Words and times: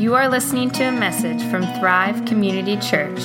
You 0.00 0.14
are 0.14 0.30
listening 0.30 0.70
to 0.70 0.84
a 0.84 0.92
message 0.92 1.42
from 1.50 1.60
Thrive 1.78 2.24
Community 2.24 2.78
Church, 2.78 3.20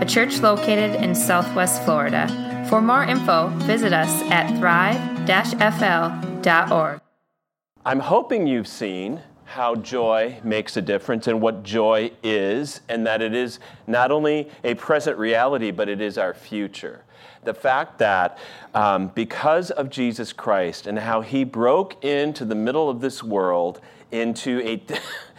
a 0.00 0.04
church 0.06 0.38
located 0.38 1.02
in 1.02 1.12
Southwest 1.12 1.82
Florida. 1.82 2.28
For 2.70 2.80
more 2.80 3.02
info, 3.02 3.48
visit 3.64 3.92
us 3.92 4.22
at 4.30 4.56
thrive-fl.org. 4.60 5.26
I'm 7.84 7.98
hoping 7.98 8.46
you've 8.46 8.68
seen 8.68 9.22
how 9.44 9.74
joy 9.74 10.38
makes 10.44 10.76
a 10.76 10.82
difference 10.82 11.26
and 11.26 11.40
what 11.40 11.64
joy 11.64 12.12
is, 12.22 12.80
and 12.88 13.04
that 13.08 13.20
it 13.22 13.34
is 13.34 13.58
not 13.88 14.12
only 14.12 14.48
a 14.62 14.74
present 14.76 15.18
reality, 15.18 15.72
but 15.72 15.88
it 15.88 16.00
is 16.00 16.16
our 16.16 16.32
future. 16.32 17.02
The 17.42 17.54
fact 17.54 17.98
that 17.98 18.38
um, 18.72 19.08
because 19.08 19.72
of 19.72 19.90
Jesus 19.90 20.32
Christ 20.32 20.86
and 20.86 21.00
how 21.00 21.22
he 21.22 21.42
broke 21.42 22.04
into 22.04 22.44
the 22.44 22.54
middle 22.54 22.88
of 22.88 23.00
this 23.00 23.20
world 23.20 23.80
into 24.12 24.60
a 24.60 24.80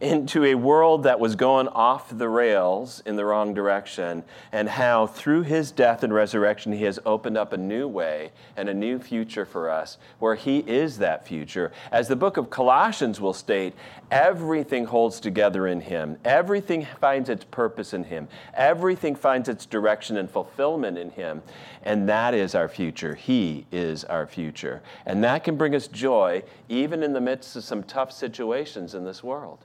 into 0.00 0.44
a 0.44 0.54
world 0.54 1.02
that 1.02 1.18
was 1.18 1.34
going 1.34 1.68
off 1.68 2.16
the 2.16 2.28
rails 2.28 3.02
in 3.04 3.16
the 3.16 3.24
wrong 3.24 3.52
direction, 3.52 4.22
and 4.52 4.68
how 4.68 5.06
through 5.06 5.42
his 5.42 5.72
death 5.72 6.02
and 6.02 6.14
resurrection, 6.14 6.72
he 6.72 6.84
has 6.84 6.98
opened 7.04 7.36
up 7.36 7.52
a 7.52 7.56
new 7.56 7.88
way 7.88 8.30
and 8.56 8.68
a 8.68 8.74
new 8.74 8.98
future 8.98 9.44
for 9.44 9.68
us, 9.68 9.98
where 10.18 10.34
he 10.34 10.58
is 10.60 10.98
that 10.98 11.26
future. 11.26 11.72
As 11.90 12.08
the 12.08 12.16
book 12.16 12.36
of 12.36 12.50
Colossians 12.50 13.20
will 13.20 13.32
state, 13.32 13.74
everything 14.10 14.86
holds 14.86 15.20
together 15.20 15.66
in 15.66 15.80
him, 15.80 16.16
everything 16.24 16.86
finds 17.00 17.28
its 17.28 17.44
purpose 17.44 17.92
in 17.92 18.04
him, 18.04 18.28
everything 18.54 19.16
finds 19.16 19.48
its 19.48 19.66
direction 19.66 20.16
and 20.16 20.30
fulfillment 20.30 20.96
in 20.96 21.10
him, 21.10 21.42
and 21.82 22.08
that 22.08 22.34
is 22.34 22.54
our 22.54 22.68
future. 22.68 23.14
He 23.14 23.66
is 23.72 24.04
our 24.04 24.26
future. 24.26 24.82
And 25.06 25.24
that 25.24 25.44
can 25.44 25.56
bring 25.56 25.74
us 25.74 25.88
joy 25.88 26.42
even 26.68 27.02
in 27.02 27.12
the 27.12 27.20
midst 27.20 27.56
of 27.56 27.64
some 27.64 27.82
tough 27.82 28.12
situations 28.12 28.94
in 28.94 29.04
this 29.04 29.22
world. 29.22 29.64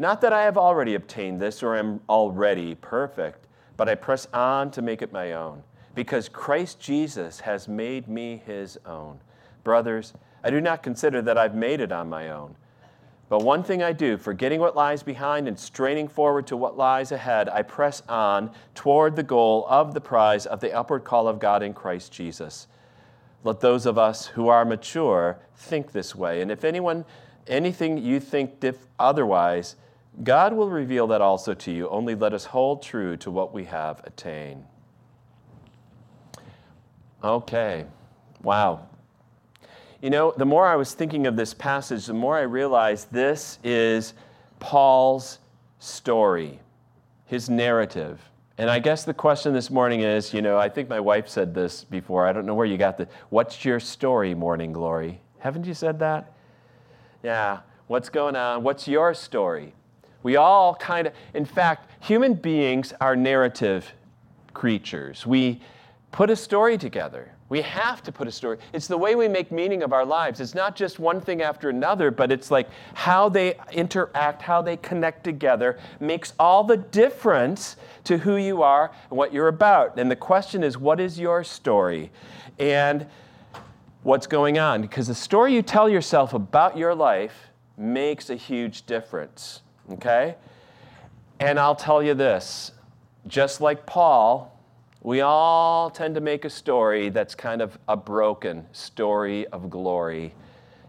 Not 0.00 0.22
that 0.22 0.32
I 0.32 0.44
have 0.44 0.56
already 0.56 0.94
obtained 0.94 1.42
this 1.42 1.62
or 1.62 1.76
am 1.76 2.00
already 2.08 2.74
perfect, 2.74 3.46
but 3.76 3.86
I 3.86 3.94
press 3.94 4.26
on 4.32 4.70
to 4.70 4.80
make 4.80 5.02
it 5.02 5.12
my 5.12 5.34
own 5.34 5.62
because 5.94 6.26
Christ 6.26 6.80
Jesus 6.80 7.40
has 7.40 7.68
made 7.68 8.08
me 8.08 8.40
his 8.46 8.78
own. 8.86 9.20
Brothers, 9.62 10.14
I 10.42 10.48
do 10.48 10.58
not 10.58 10.82
consider 10.82 11.20
that 11.20 11.36
I've 11.36 11.54
made 11.54 11.82
it 11.82 11.92
on 11.92 12.08
my 12.08 12.30
own. 12.30 12.56
But 13.28 13.42
one 13.42 13.62
thing 13.62 13.82
I 13.82 13.92
do, 13.92 14.16
forgetting 14.16 14.58
what 14.58 14.74
lies 14.74 15.02
behind 15.02 15.46
and 15.46 15.58
straining 15.58 16.08
forward 16.08 16.46
to 16.46 16.56
what 16.56 16.78
lies 16.78 17.12
ahead, 17.12 17.50
I 17.50 17.60
press 17.60 18.02
on 18.08 18.52
toward 18.74 19.16
the 19.16 19.22
goal 19.22 19.66
of 19.68 19.92
the 19.92 20.00
prize 20.00 20.46
of 20.46 20.60
the 20.60 20.72
upward 20.72 21.04
call 21.04 21.28
of 21.28 21.38
God 21.38 21.62
in 21.62 21.74
Christ 21.74 22.10
Jesus. 22.10 22.68
Let 23.44 23.60
those 23.60 23.84
of 23.84 23.98
us 23.98 24.28
who 24.28 24.48
are 24.48 24.64
mature 24.64 25.40
think 25.54 25.92
this 25.92 26.14
way. 26.14 26.40
And 26.40 26.50
if 26.50 26.64
anyone, 26.64 27.04
anything 27.46 27.98
you 27.98 28.18
think 28.18 28.60
diff- 28.60 28.86
otherwise, 28.98 29.76
God 30.22 30.52
will 30.52 30.70
reveal 30.70 31.06
that 31.08 31.20
also 31.20 31.54
to 31.54 31.72
you. 31.72 31.88
Only 31.88 32.14
let 32.14 32.32
us 32.32 32.44
hold 32.44 32.82
true 32.82 33.16
to 33.18 33.30
what 33.30 33.54
we 33.54 33.64
have 33.64 34.00
attained. 34.04 34.64
Okay. 37.22 37.86
Wow. 38.42 38.88
You 40.02 40.10
know, 40.10 40.32
the 40.36 40.46
more 40.46 40.66
I 40.66 40.76
was 40.76 40.94
thinking 40.94 41.26
of 41.26 41.36
this 41.36 41.52
passage, 41.52 42.06
the 42.06 42.14
more 42.14 42.36
I 42.36 42.42
realized 42.42 43.12
this 43.12 43.58
is 43.62 44.14
Paul's 44.58 45.38
story, 45.78 46.60
his 47.26 47.50
narrative. 47.50 48.20
And 48.56 48.70
I 48.70 48.78
guess 48.78 49.04
the 49.04 49.14
question 49.14 49.52
this 49.52 49.70
morning 49.70 50.00
is 50.00 50.34
you 50.34 50.42
know, 50.42 50.58
I 50.58 50.68
think 50.68 50.88
my 50.88 51.00
wife 51.00 51.28
said 51.28 51.54
this 51.54 51.84
before. 51.84 52.26
I 52.26 52.32
don't 52.32 52.46
know 52.46 52.54
where 52.54 52.66
you 52.66 52.76
got 52.76 52.98
the, 52.98 53.08
what's 53.28 53.64
your 53.64 53.80
story, 53.80 54.34
Morning 54.34 54.72
Glory? 54.72 55.20
Haven't 55.38 55.66
you 55.66 55.74
said 55.74 55.98
that? 56.00 56.32
Yeah. 57.22 57.60
What's 57.86 58.08
going 58.08 58.36
on? 58.36 58.62
What's 58.62 58.86
your 58.86 59.14
story? 59.14 59.74
We 60.22 60.36
all 60.36 60.74
kind 60.74 61.06
of, 61.06 61.12
in 61.34 61.44
fact, 61.44 61.90
human 62.00 62.34
beings 62.34 62.92
are 63.00 63.16
narrative 63.16 63.92
creatures. 64.52 65.26
We, 65.26 65.60
put 66.12 66.30
a 66.30 66.36
story 66.36 66.76
together. 66.76 67.30
We 67.48 67.62
have 67.62 68.02
to 68.04 68.12
put 68.12 68.28
a 68.28 68.32
story. 68.32 68.58
It's 68.72 68.86
the 68.86 68.96
way 68.96 69.16
we 69.16 69.26
make 69.26 69.50
meaning 69.50 69.82
of 69.82 69.92
our 69.92 70.04
lives. 70.04 70.40
It's 70.40 70.54
not 70.54 70.76
just 70.76 70.98
one 71.00 71.20
thing 71.20 71.42
after 71.42 71.68
another, 71.68 72.10
but 72.10 72.30
it's 72.30 72.50
like 72.50 72.68
how 72.94 73.28
they 73.28 73.58
interact, 73.72 74.42
how 74.42 74.62
they 74.62 74.76
connect 74.76 75.24
together 75.24 75.78
makes 75.98 76.32
all 76.38 76.62
the 76.62 76.76
difference 76.76 77.76
to 78.04 78.18
who 78.18 78.36
you 78.36 78.62
are 78.62 78.92
and 79.08 79.18
what 79.18 79.32
you're 79.32 79.48
about. 79.48 79.98
And 79.98 80.10
the 80.10 80.16
question 80.16 80.62
is, 80.62 80.78
what 80.78 81.00
is 81.00 81.18
your 81.18 81.42
story? 81.42 82.10
And 82.58 83.06
what's 84.04 84.28
going 84.28 84.58
on? 84.58 84.80
Because 84.80 85.08
the 85.08 85.14
story 85.14 85.54
you 85.54 85.62
tell 85.62 85.88
yourself 85.88 86.34
about 86.34 86.76
your 86.76 86.94
life 86.94 87.48
makes 87.76 88.30
a 88.30 88.36
huge 88.36 88.86
difference. 88.86 89.62
Okay? 89.92 90.36
And 91.40 91.58
I'll 91.58 91.76
tell 91.76 92.02
you 92.02 92.14
this 92.14 92.72
just 93.26 93.60
like 93.60 93.86
Paul, 93.86 94.58
we 95.02 95.20
all 95.20 95.90
tend 95.90 96.14
to 96.14 96.20
make 96.20 96.44
a 96.44 96.50
story 96.50 97.08
that's 97.08 97.34
kind 97.34 97.62
of 97.62 97.78
a 97.88 97.96
broken 97.96 98.66
story 98.72 99.46
of 99.48 99.70
glory. 99.70 100.34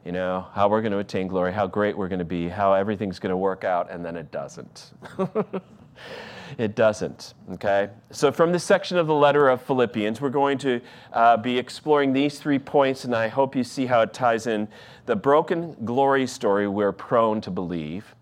You 0.05 0.11
know, 0.11 0.47
how 0.53 0.67
we're 0.67 0.81
going 0.81 0.91
to 0.93 0.97
attain 0.97 1.27
glory, 1.27 1.53
how 1.53 1.67
great 1.67 1.95
we're 1.97 2.07
going 2.07 2.19
to 2.19 2.25
be, 2.25 2.49
how 2.49 2.73
everything's 2.73 3.19
going 3.19 3.29
to 3.29 3.37
work 3.37 3.63
out, 3.63 3.91
and 3.91 4.03
then 4.03 4.15
it 4.15 4.31
doesn't. 4.31 4.91
it 6.57 6.75
doesn't. 6.75 7.35
Okay? 7.53 7.89
So, 8.09 8.31
from 8.31 8.51
this 8.51 8.63
section 8.63 8.97
of 8.97 9.07
the 9.07 9.13
letter 9.13 9.47
of 9.47 9.61
Philippians, 9.61 10.19
we're 10.19 10.29
going 10.29 10.57
to 10.59 10.81
uh, 11.13 11.37
be 11.37 11.57
exploring 11.57 12.13
these 12.13 12.39
three 12.39 12.59
points, 12.59 13.05
and 13.05 13.15
I 13.15 13.27
hope 13.27 13.55
you 13.55 13.63
see 13.63 13.85
how 13.85 14.01
it 14.01 14.11
ties 14.11 14.47
in 14.47 14.67
the 15.05 15.15
broken 15.15 15.75
glory 15.85 16.25
story 16.25 16.67
we're 16.67 16.91
prone 16.91 17.39
to 17.41 17.51
believe, 17.51 18.15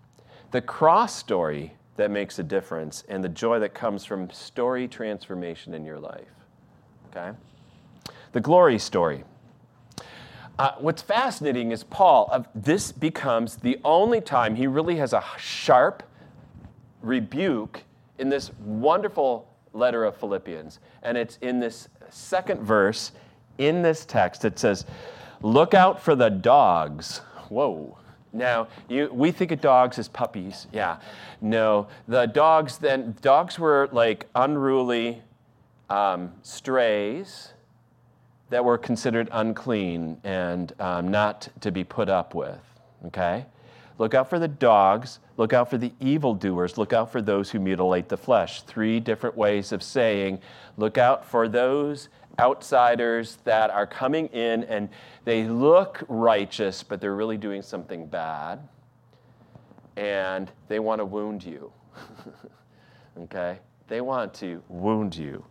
the 0.50 0.60
cross 0.60 1.14
story 1.14 1.74
that 1.96 2.10
makes 2.10 2.38
a 2.38 2.42
difference 2.42 3.04
and 3.08 3.22
the 3.22 3.28
joy 3.28 3.58
that 3.58 3.74
comes 3.74 4.04
from 4.04 4.30
story 4.30 4.88
transformation 4.88 5.74
in 5.74 5.84
your 5.84 5.98
life. 5.98 6.28
Okay? 7.10 7.36
The 8.32 8.40
glory 8.40 8.78
story. 8.78 9.24
Uh, 10.58 10.72
what's 10.78 11.02
fascinating 11.02 11.72
is 11.72 11.84
Paul, 11.84 12.28
uh, 12.32 12.42
this 12.54 12.92
becomes 12.92 13.56
the 13.56 13.78
only 13.84 14.20
time 14.20 14.54
he 14.54 14.66
really 14.66 14.96
has 14.96 15.12
a 15.12 15.24
sharp 15.38 16.02
rebuke 17.02 17.82
in 18.18 18.28
this 18.28 18.50
wonderful 18.60 19.48
letter 19.72 20.04
of 20.04 20.16
Philippians. 20.16 20.80
And 21.02 21.16
it's 21.16 21.38
in 21.40 21.60
this 21.60 21.88
second 22.10 22.60
verse 22.60 23.12
in 23.58 23.82
this 23.82 24.04
text. 24.04 24.44
It 24.44 24.58
says, 24.58 24.84
Look 25.42 25.72
out 25.72 26.02
for 26.02 26.14
the 26.14 26.28
dogs. 26.28 27.18
Whoa. 27.48 27.96
Now, 28.32 28.68
you, 28.88 29.10
we 29.12 29.32
think 29.32 29.50
of 29.50 29.60
dogs 29.60 29.98
as 29.98 30.08
puppies. 30.08 30.66
Yeah. 30.72 30.98
No, 31.40 31.88
the 32.06 32.26
dogs 32.26 32.78
then, 32.78 33.16
dogs 33.20 33.58
were 33.58 33.88
like 33.92 34.26
unruly 34.34 35.22
um, 35.88 36.32
strays 36.42 37.52
that 38.50 38.64
were 38.64 38.78
considered 38.78 39.28
unclean 39.32 40.18
and 40.24 40.72
um, 40.80 41.08
not 41.08 41.48
to 41.60 41.70
be 41.70 41.84
put 41.84 42.08
up 42.08 42.34
with. 42.34 42.60
Okay? 43.06 43.46
Look 43.98 44.14
out 44.14 44.30
for 44.30 44.38
the 44.38 44.48
dogs. 44.48 45.18
Look 45.36 45.52
out 45.52 45.68
for 45.68 45.78
the 45.78 45.92
evildoers. 46.00 46.78
Look 46.78 46.92
out 46.92 47.10
for 47.12 47.20
those 47.20 47.50
who 47.50 47.58
mutilate 47.58 48.08
the 48.08 48.16
flesh. 48.16 48.62
Three 48.62 48.98
different 48.98 49.36
ways 49.36 49.72
of 49.72 49.82
saying, 49.82 50.40
look 50.76 50.98
out 50.98 51.24
for 51.24 51.48
those 51.48 52.08
outsiders 52.38 53.38
that 53.44 53.70
are 53.70 53.86
coming 53.86 54.26
in 54.28 54.64
and 54.64 54.88
they 55.24 55.44
look 55.44 56.02
righteous, 56.08 56.82
but 56.82 57.00
they're 57.00 57.14
really 57.14 57.36
doing 57.36 57.62
something 57.62 58.06
bad. 58.06 58.66
And 59.96 60.50
they 60.68 60.78
want 60.78 61.00
to 61.00 61.04
wound 61.04 61.44
you. 61.44 61.72
okay? 63.22 63.58
They 63.88 64.00
want 64.00 64.32
to 64.34 64.62
wound 64.68 65.16
you. 65.16 65.44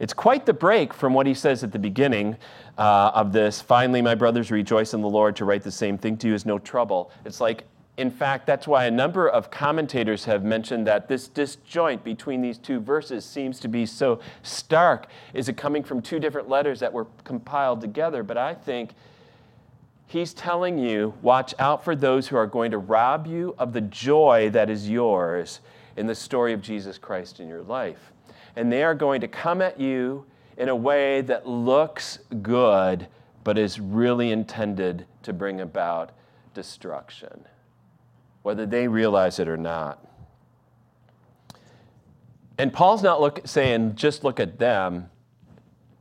It's 0.00 0.14
quite 0.14 0.46
the 0.46 0.54
break 0.54 0.94
from 0.94 1.12
what 1.12 1.26
he 1.26 1.34
says 1.34 1.62
at 1.62 1.72
the 1.72 1.78
beginning 1.78 2.36
uh, 2.78 3.12
of 3.14 3.32
this. 3.32 3.60
Finally, 3.60 4.00
my 4.00 4.14
brothers, 4.14 4.50
rejoice 4.50 4.94
in 4.94 5.02
the 5.02 5.08
Lord. 5.08 5.36
To 5.36 5.44
write 5.44 5.62
the 5.62 5.70
same 5.70 5.98
thing 5.98 6.16
to 6.18 6.28
you 6.28 6.34
is 6.34 6.46
no 6.46 6.58
trouble. 6.58 7.12
It's 7.26 7.40
like, 7.40 7.64
in 8.00 8.10
fact, 8.10 8.46
that's 8.46 8.66
why 8.66 8.86
a 8.86 8.90
number 8.90 9.28
of 9.28 9.50
commentators 9.50 10.24
have 10.24 10.42
mentioned 10.42 10.86
that 10.86 11.08
this 11.08 11.28
disjoint 11.28 12.02
between 12.02 12.40
these 12.40 12.58
two 12.58 12.80
verses 12.80 13.24
seems 13.24 13.60
to 13.60 13.68
be 13.68 13.86
so 13.86 14.20
stark. 14.42 15.06
Is 15.34 15.48
it 15.48 15.56
coming 15.56 15.82
from 15.82 16.00
two 16.00 16.18
different 16.18 16.48
letters 16.48 16.80
that 16.80 16.92
were 16.92 17.06
compiled 17.24 17.80
together? 17.80 18.22
But 18.22 18.38
I 18.38 18.54
think 18.54 18.94
he's 20.06 20.34
telling 20.34 20.78
you 20.78 21.14
watch 21.22 21.54
out 21.58 21.84
for 21.84 21.94
those 21.94 22.28
who 22.28 22.36
are 22.36 22.46
going 22.46 22.70
to 22.70 22.78
rob 22.78 23.26
you 23.26 23.54
of 23.58 23.72
the 23.72 23.82
joy 23.82 24.50
that 24.50 24.70
is 24.70 24.88
yours 24.88 25.60
in 25.96 26.06
the 26.06 26.14
story 26.14 26.52
of 26.52 26.62
Jesus 26.62 26.98
Christ 26.98 27.40
in 27.40 27.48
your 27.48 27.62
life 27.62 28.12
and 28.56 28.70
they 28.70 28.82
are 28.82 28.94
going 28.94 29.20
to 29.20 29.28
come 29.28 29.62
at 29.62 29.80
you 29.80 30.24
in 30.56 30.68
a 30.68 30.76
way 30.76 31.20
that 31.22 31.46
looks 31.46 32.18
good, 32.42 33.06
but 33.44 33.56
is 33.56 33.80
really 33.80 34.30
intended 34.32 35.06
to 35.22 35.32
bring 35.32 35.60
about 35.60 36.10
destruction, 36.54 37.44
whether 38.42 38.66
they 38.66 38.88
realize 38.88 39.38
it 39.38 39.48
or 39.48 39.56
not. 39.56 40.04
And 42.58 42.72
Paul's 42.72 43.02
not 43.02 43.20
look, 43.20 43.40
saying, 43.46 43.94
just 43.94 44.22
look 44.22 44.38
at 44.38 44.58
them. 44.58 45.08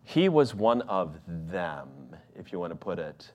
He 0.04 0.28
was 0.28 0.54
one 0.54 0.82
of 0.84 1.18
them, 1.28 1.88
if 2.36 2.52
you 2.52 2.60
want 2.60 2.72
to 2.72 2.76
put 2.76 3.00
it. 3.00 3.32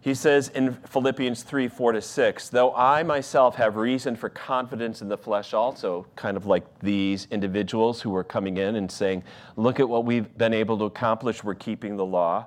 He 0.00 0.14
says 0.14 0.48
in 0.50 0.74
Philippians 0.74 1.42
3 1.42 1.66
4 1.66 1.92
to 1.92 2.00
6, 2.00 2.48
though 2.50 2.74
I 2.74 3.02
myself 3.02 3.56
have 3.56 3.76
reason 3.76 4.14
for 4.14 4.28
confidence 4.28 5.02
in 5.02 5.08
the 5.08 5.18
flesh 5.18 5.52
also, 5.52 6.06
kind 6.14 6.36
of 6.36 6.46
like 6.46 6.64
these 6.78 7.26
individuals 7.32 8.00
who 8.00 8.10
were 8.10 8.22
coming 8.22 8.58
in 8.58 8.76
and 8.76 8.90
saying, 8.90 9.24
Look 9.56 9.80
at 9.80 9.88
what 9.88 10.04
we've 10.04 10.36
been 10.38 10.54
able 10.54 10.78
to 10.78 10.84
accomplish, 10.84 11.42
we're 11.42 11.56
keeping 11.56 11.96
the 11.96 12.06
law. 12.06 12.46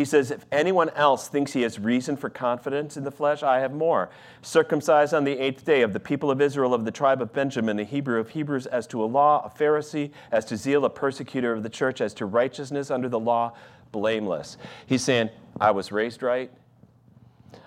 He 0.00 0.06
says, 0.06 0.30
If 0.30 0.46
anyone 0.50 0.88
else 0.96 1.28
thinks 1.28 1.52
he 1.52 1.60
has 1.60 1.78
reason 1.78 2.16
for 2.16 2.30
confidence 2.30 2.96
in 2.96 3.04
the 3.04 3.10
flesh, 3.10 3.42
I 3.42 3.58
have 3.58 3.74
more. 3.74 4.08
Circumcised 4.40 5.12
on 5.12 5.24
the 5.24 5.38
eighth 5.38 5.66
day 5.66 5.82
of 5.82 5.92
the 5.92 6.00
people 6.00 6.30
of 6.30 6.40
Israel, 6.40 6.72
of 6.72 6.86
the 6.86 6.90
tribe 6.90 7.20
of 7.20 7.34
Benjamin, 7.34 7.78
a 7.78 7.84
Hebrew 7.84 8.18
of 8.18 8.30
Hebrews, 8.30 8.64
as 8.64 8.86
to 8.86 9.04
a 9.04 9.04
law, 9.04 9.44
a 9.44 9.50
Pharisee, 9.50 10.10
as 10.32 10.46
to 10.46 10.56
zeal, 10.56 10.86
a 10.86 10.90
persecutor 10.90 11.52
of 11.52 11.62
the 11.62 11.68
church, 11.68 12.00
as 12.00 12.14
to 12.14 12.24
righteousness 12.24 12.90
under 12.90 13.10
the 13.10 13.20
law, 13.20 13.52
blameless. 13.92 14.56
He's 14.86 15.04
saying, 15.04 15.28
I 15.60 15.70
was 15.72 15.92
raised 15.92 16.22
right. 16.22 16.50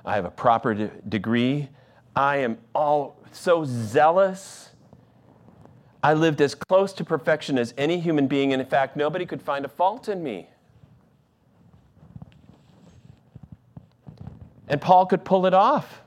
I 0.04 0.16
have 0.16 0.26
a 0.26 0.32
proper 0.32 0.74
de- 0.74 0.88
degree. 1.08 1.70
I 2.16 2.38
am 2.38 2.58
all 2.74 3.22
so 3.32 3.64
zealous. 3.64 4.72
I 6.02 6.16
lived 6.16 6.42
as 6.42 6.56
close 6.56 6.94
to 6.94 7.06
perfection 7.06 7.60
as 7.60 7.76
any 7.78 8.00
human 8.00 8.26
being, 8.26 8.54
and 8.54 8.60
in 8.60 8.68
fact, 8.68 8.98
nobody 8.98 9.28
could 9.28 9.44
find 9.44 9.66
a 9.66 9.70
fault 9.70 10.10
in 10.10 10.24
me. 10.24 10.50
And 14.68 14.80
Paul 14.82 15.06
could 15.06 15.26
pull 15.26 15.46
it 15.46 15.54
off. 15.54 16.02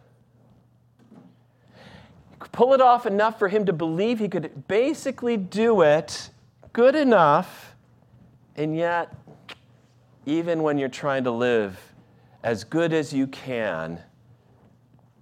Pull 2.52 2.72
it 2.72 2.80
off 2.80 3.06
enough 3.06 3.38
for 3.38 3.48
him 3.48 3.66
to 3.66 3.72
believe 3.72 4.18
he 4.18 4.28
could 4.28 4.66
basically 4.66 5.36
do 5.36 5.82
it 5.82 6.30
good 6.72 6.94
enough, 6.94 7.74
and 8.56 8.76
yet, 8.76 9.14
even 10.26 10.62
when 10.62 10.78
you're 10.78 10.88
trying 10.88 11.24
to 11.24 11.30
live 11.30 11.78
as 12.42 12.64
good 12.64 12.92
as 12.92 13.12
you 13.12 13.26
can, 13.26 13.98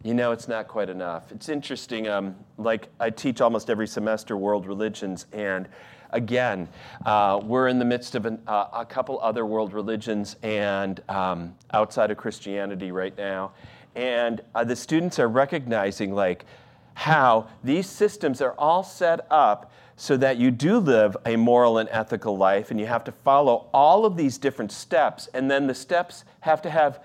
you 0.02 0.14
know 0.14 0.32
it's 0.32 0.48
not 0.48 0.68
quite 0.68 0.88
enough. 0.88 1.32
It's 1.32 1.48
interesting. 1.48 2.08
Um, 2.08 2.36
like 2.58 2.88
I 3.00 3.10
teach 3.10 3.40
almost 3.40 3.70
every 3.70 3.86
semester 3.86 4.36
world 4.36 4.66
religions, 4.66 5.26
and 5.32 5.68
again, 6.14 6.68
uh, 7.04 7.40
we're 7.44 7.68
in 7.68 7.78
the 7.78 7.84
midst 7.84 8.14
of 8.14 8.24
an, 8.24 8.40
uh, 8.46 8.68
a 8.72 8.86
couple 8.86 9.20
other 9.20 9.44
world 9.44 9.74
religions 9.74 10.36
and 10.42 11.02
um, 11.10 11.54
outside 11.72 12.10
of 12.10 12.16
Christianity 12.16 12.92
right 12.92 13.16
now, 13.18 13.52
and 13.94 14.40
uh, 14.54 14.64
the 14.64 14.76
students 14.76 15.18
are 15.18 15.28
recognizing 15.28 16.14
like 16.14 16.46
how 16.94 17.48
these 17.62 17.88
systems 17.88 18.40
are 18.40 18.54
all 18.56 18.82
set 18.82 19.26
up 19.30 19.72
so 19.96 20.16
that 20.16 20.38
you 20.38 20.50
do 20.50 20.78
live 20.78 21.16
a 21.26 21.36
moral 21.36 21.78
and 21.78 21.88
ethical 21.90 22.36
life, 22.36 22.70
and 22.70 22.80
you 22.80 22.86
have 22.86 23.04
to 23.04 23.12
follow 23.12 23.68
all 23.72 24.06
of 24.06 24.16
these 24.16 24.38
different 24.38 24.72
steps, 24.72 25.28
and 25.34 25.50
then 25.50 25.66
the 25.66 25.74
steps 25.74 26.24
have 26.40 26.62
to 26.62 26.70
have 26.70 27.00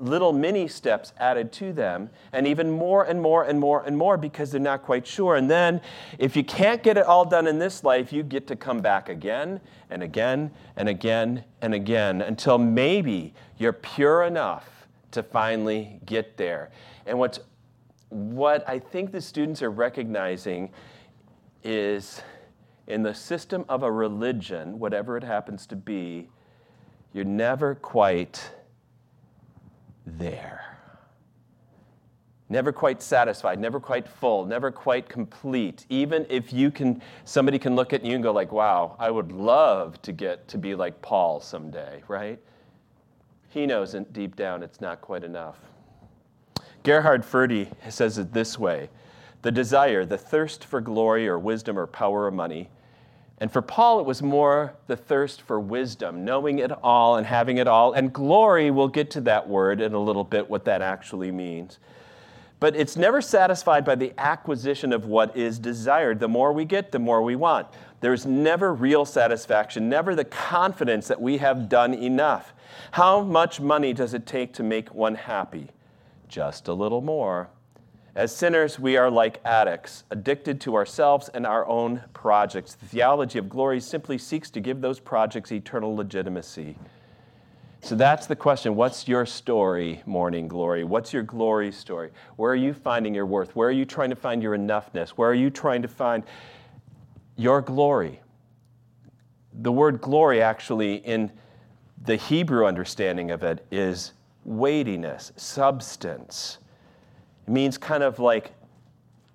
little 0.00 0.32
mini 0.32 0.66
steps 0.66 1.12
added 1.18 1.52
to 1.52 1.72
them, 1.72 2.10
and 2.32 2.46
even 2.46 2.70
more 2.70 3.04
and 3.04 3.20
more 3.20 3.44
and 3.44 3.60
more 3.60 3.82
and 3.84 3.96
more 3.96 4.16
because 4.16 4.50
they're 4.50 4.60
not 4.60 4.82
quite 4.82 5.06
sure. 5.06 5.36
And 5.36 5.50
then, 5.50 5.80
if 6.18 6.34
you 6.36 6.42
can't 6.42 6.82
get 6.82 6.96
it 6.96 7.06
all 7.06 7.24
done 7.24 7.46
in 7.46 7.58
this 7.58 7.84
life, 7.84 8.12
you 8.12 8.22
get 8.22 8.46
to 8.48 8.56
come 8.56 8.80
back 8.80 9.08
again 9.08 9.60
and 9.90 10.02
again 10.02 10.50
and 10.76 10.88
again 10.88 11.44
and 11.60 11.74
again 11.74 12.22
until 12.22 12.58
maybe 12.58 13.34
you're 13.58 13.72
pure 13.72 14.22
enough 14.22 14.86
to 15.12 15.22
finally 15.22 16.00
get 16.06 16.36
there. 16.36 16.70
And 17.06 17.18
what's, 17.18 17.40
what 18.08 18.68
I 18.68 18.78
think 18.78 19.12
the 19.12 19.20
students 19.20 19.62
are 19.62 19.70
recognizing 19.70 20.70
is 21.62 22.22
in 22.86 23.02
the 23.02 23.14
system 23.14 23.64
of 23.68 23.82
a 23.82 23.90
religion, 23.90 24.78
whatever 24.78 25.16
it 25.16 25.24
happens 25.24 25.66
to 25.66 25.76
be, 25.76 26.28
you're 27.12 27.24
never 27.24 27.74
quite 27.74 28.52
there. 30.06 30.76
Never 32.48 32.72
quite 32.72 33.00
satisfied, 33.00 33.60
never 33.60 33.78
quite 33.78 34.08
full, 34.08 34.44
never 34.44 34.72
quite 34.72 35.08
complete. 35.08 35.86
Even 35.88 36.26
if 36.28 36.52
you 36.52 36.72
can, 36.72 37.00
somebody 37.24 37.60
can 37.60 37.76
look 37.76 37.92
at 37.92 38.04
you 38.04 38.14
and 38.14 38.24
go 38.24 38.32
like, 38.32 38.50
wow, 38.50 38.96
I 38.98 39.08
would 39.10 39.30
love 39.30 40.02
to 40.02 40.12
get 40.12 40.48
to 40.48 40.58
be 40.58 40.74
like 40.74 41.00
Paul 41.00 41.40
someday, 41.40 42.02
right? 42.08 42.40
He 43.50 43.66
knows 43.66 43.94
deep 44.12 44.34
down 44.34 44.64
it's 44.64 44.80
not 44.80 45.00
quite 45.00 45.22
enough. 45.22 45.58
Gerhard 46.82 47.24
Forde 47.24 47.68
says 47.88 48.18
it 48.18 48.32
this 48.32 48.58
way 48.58 48.88
the 49.42 49.52
desire, 49.52 50.04
the 50.04 50.18
thirst 50.18 50.64
for 50.64 50.80
glory 50.80 51.26
or 51.26 51.38
wisdom 51.38 51.78
or 51.78 51.86
power 51.86 52.24
or 52.24 52.30
money 52.30 52.68
and 53.40 53.50
for 53.50 53.62
Paul, 53.62 54.00
it 54.00 54.06
was 54.06 54.22
more 54.22 54.74
the 54.86 54.96
thirst 54.96 55.40
for 55.40 55.58
wisdom, 55.58 56.26
knowing 56.26 56.58
it 56.58 56.70
all 56.70 57.16
and 57.16 57.26
having 57.26 57.56
it 57.56 57.66
all. 57.66 57.94
And 57.94 58.12
glory, 58.12 58.70
we'll 58.70 58.88
get 58.88 59.10
to 59.12 59.22
that 59.22 59.48
word 59.48 59.80
in 59.80 59.94
a 59.94 59.98
little 59.98 60.24
bit, 60.24 60.50
what 60.50 60.66
that 60.66 60.82
actually 60.82 61.32
means. 61.32 61.78
But 62.60 62.76
it's 62.76 62.98
never 62.98 63.22
satisfied 63.22 63.86
by 63.86 63.94
the 63.94 64.12
acquisition 64.18 64.92
of 64.92 65.06
what 65.06 65.34
is 65.34 65.58
desired. 65.58 66.20
The 66.20 66.28
more 66.28 66.52
we 66.52 66.66
get, 66.66 66.92
the 66.92 66.98
more 66.98 67.22
we 67.22 67.34
want. 67.34 67.66
There's 68.00 68.26
never 68.26 68.74
real 68.74 69.06
satisfaction, 69.06 69.88
never 69.88 70.14
the 70.14 70.26
confidence 70.26 71.08
that 71.08 71.20
we 71.20 71.38
have 71.38 71.70
done 71.70 71.94
enough. 71.94 72.52
How 72.90 73.22
much 73.22 73.58
money 73.58 73.94
does 73.94 74.12
it 74.12 74.26
take 74.26 74.52
to 74.54 74.62
make 74.62 74.94
one 74.94 75.14
happy? 75.14 75.68
Just 76.28 76.68
a 76.68 76.74
little 76.74 77.00
more. 77.00 77.48
As 78.16 78.34
sinners, 78.34 78.78
we 78.78 78.96
are 78.96 79.08
like 79.08 79.40
addicts, 79.44 80.02
addicted 80.10 80.60
to 80.62 80.74
ourselves 80.74 81.28
and 81.28 81.46
our 81.46 81.64
own 81.66 82.02
projects. 82.12 82.74
The 82.74 82.86
theology 82.86 83.38
of 83.38 83.48
glory 83.48 83.78
simply 83.80 84.18
seeks 84.18 84.50
to 84.50 84.60
give 84.60 84.80
those 84.80 84.98
projects 84.98 85.52
eternal 85.52 85.94
legitimacy. 85.94 86.76
So 87.82 87.94
that's 87.94 88.26
the 88.26 88.34
question. 88.34 88.74
What's 88.74 89.06
your 89.06 89.24
story, 89.26 90.02
morning 90.06 90.48
glory? 90.48 90.82
What's 90.82 91.12
your 91.12 91.22
glory 91.22 91.70
story? 91.70 92.10
Where 92.34 92.50
are 92.50 92.56
you 92.56 92.74
finding 92.74 93.14
your 93.14 93.26
worth? 93.26 93.54
Where 93.54 93.68
are 93.68 93.72
you 93.72 93.84
trying 93.84 94.10
to 94.10 94.16
find 94.16 94.42
your 94.42 94.58
enoughness? 94.58 95.10
Where 95.10 95.30
are 95.30 95.34
you 95.34 95.48
trying 95.48 95.82
to 95.82 95.88
find 95.88 96.24
your 97.36 97.62
glory? 97.62 98.20
The 99.62 99.72
word 99.72 100.00
glory, 100.00 100.42
actually, 100.42 100.96
in 100.96 101.30
the 102.04 102.16
Hebrew 102.16 102.66
understanding 102.66 103.30
of 103.30 103.44
it, 103.44 103.64
is 103.70 104.12
weightiness, 104.44 105.32
substance 105.36 106.58
means 107.46 107.78
kind 107.78 108.02
of 108.02 108.18
like 108.18 108.52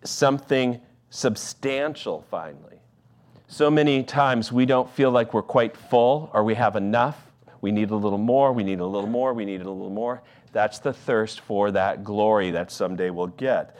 something 0.03 0.79
substantial 1.09 2.25
finally. 2.29 2.79
So 3.47 3.69
many 3.69 4.03
times 4.03 4.51
we 4.51 4.65
don't 4.65 4.89
feel 4.89 5.11
like 5.11 5.33
we're 5.33 5.41
quite 5.41 5.77
full 5.77 6.29
or 6.33 6.43
we 6.43 6.55
have 6.55 6.75
enough. 6.75 7.31
We 7.61 7.71
need 7.71 7.91
a 7.91 7.95
little 7.95 8.17
more, 8.17 8.51
we 8.53 8.63
need 8.63 8.79
a 8.79 8.85
little 8.85 9.09
more, 9.09 9.33
we 9.33 9.45
need 9.45 9.61
a 9.61 9.69
little 9.69 9.89
more. 9.89 10.21
That's 10.51 10.79
the 10.79 10.93
thirst 10.93 11.41
for 11.41 11.71
that 11.71 12.03
glory 12.03 12.51
that 12.51 12.71
someday 12.71 13.09
we'll 13.09 13.27
get. 13.27 13.75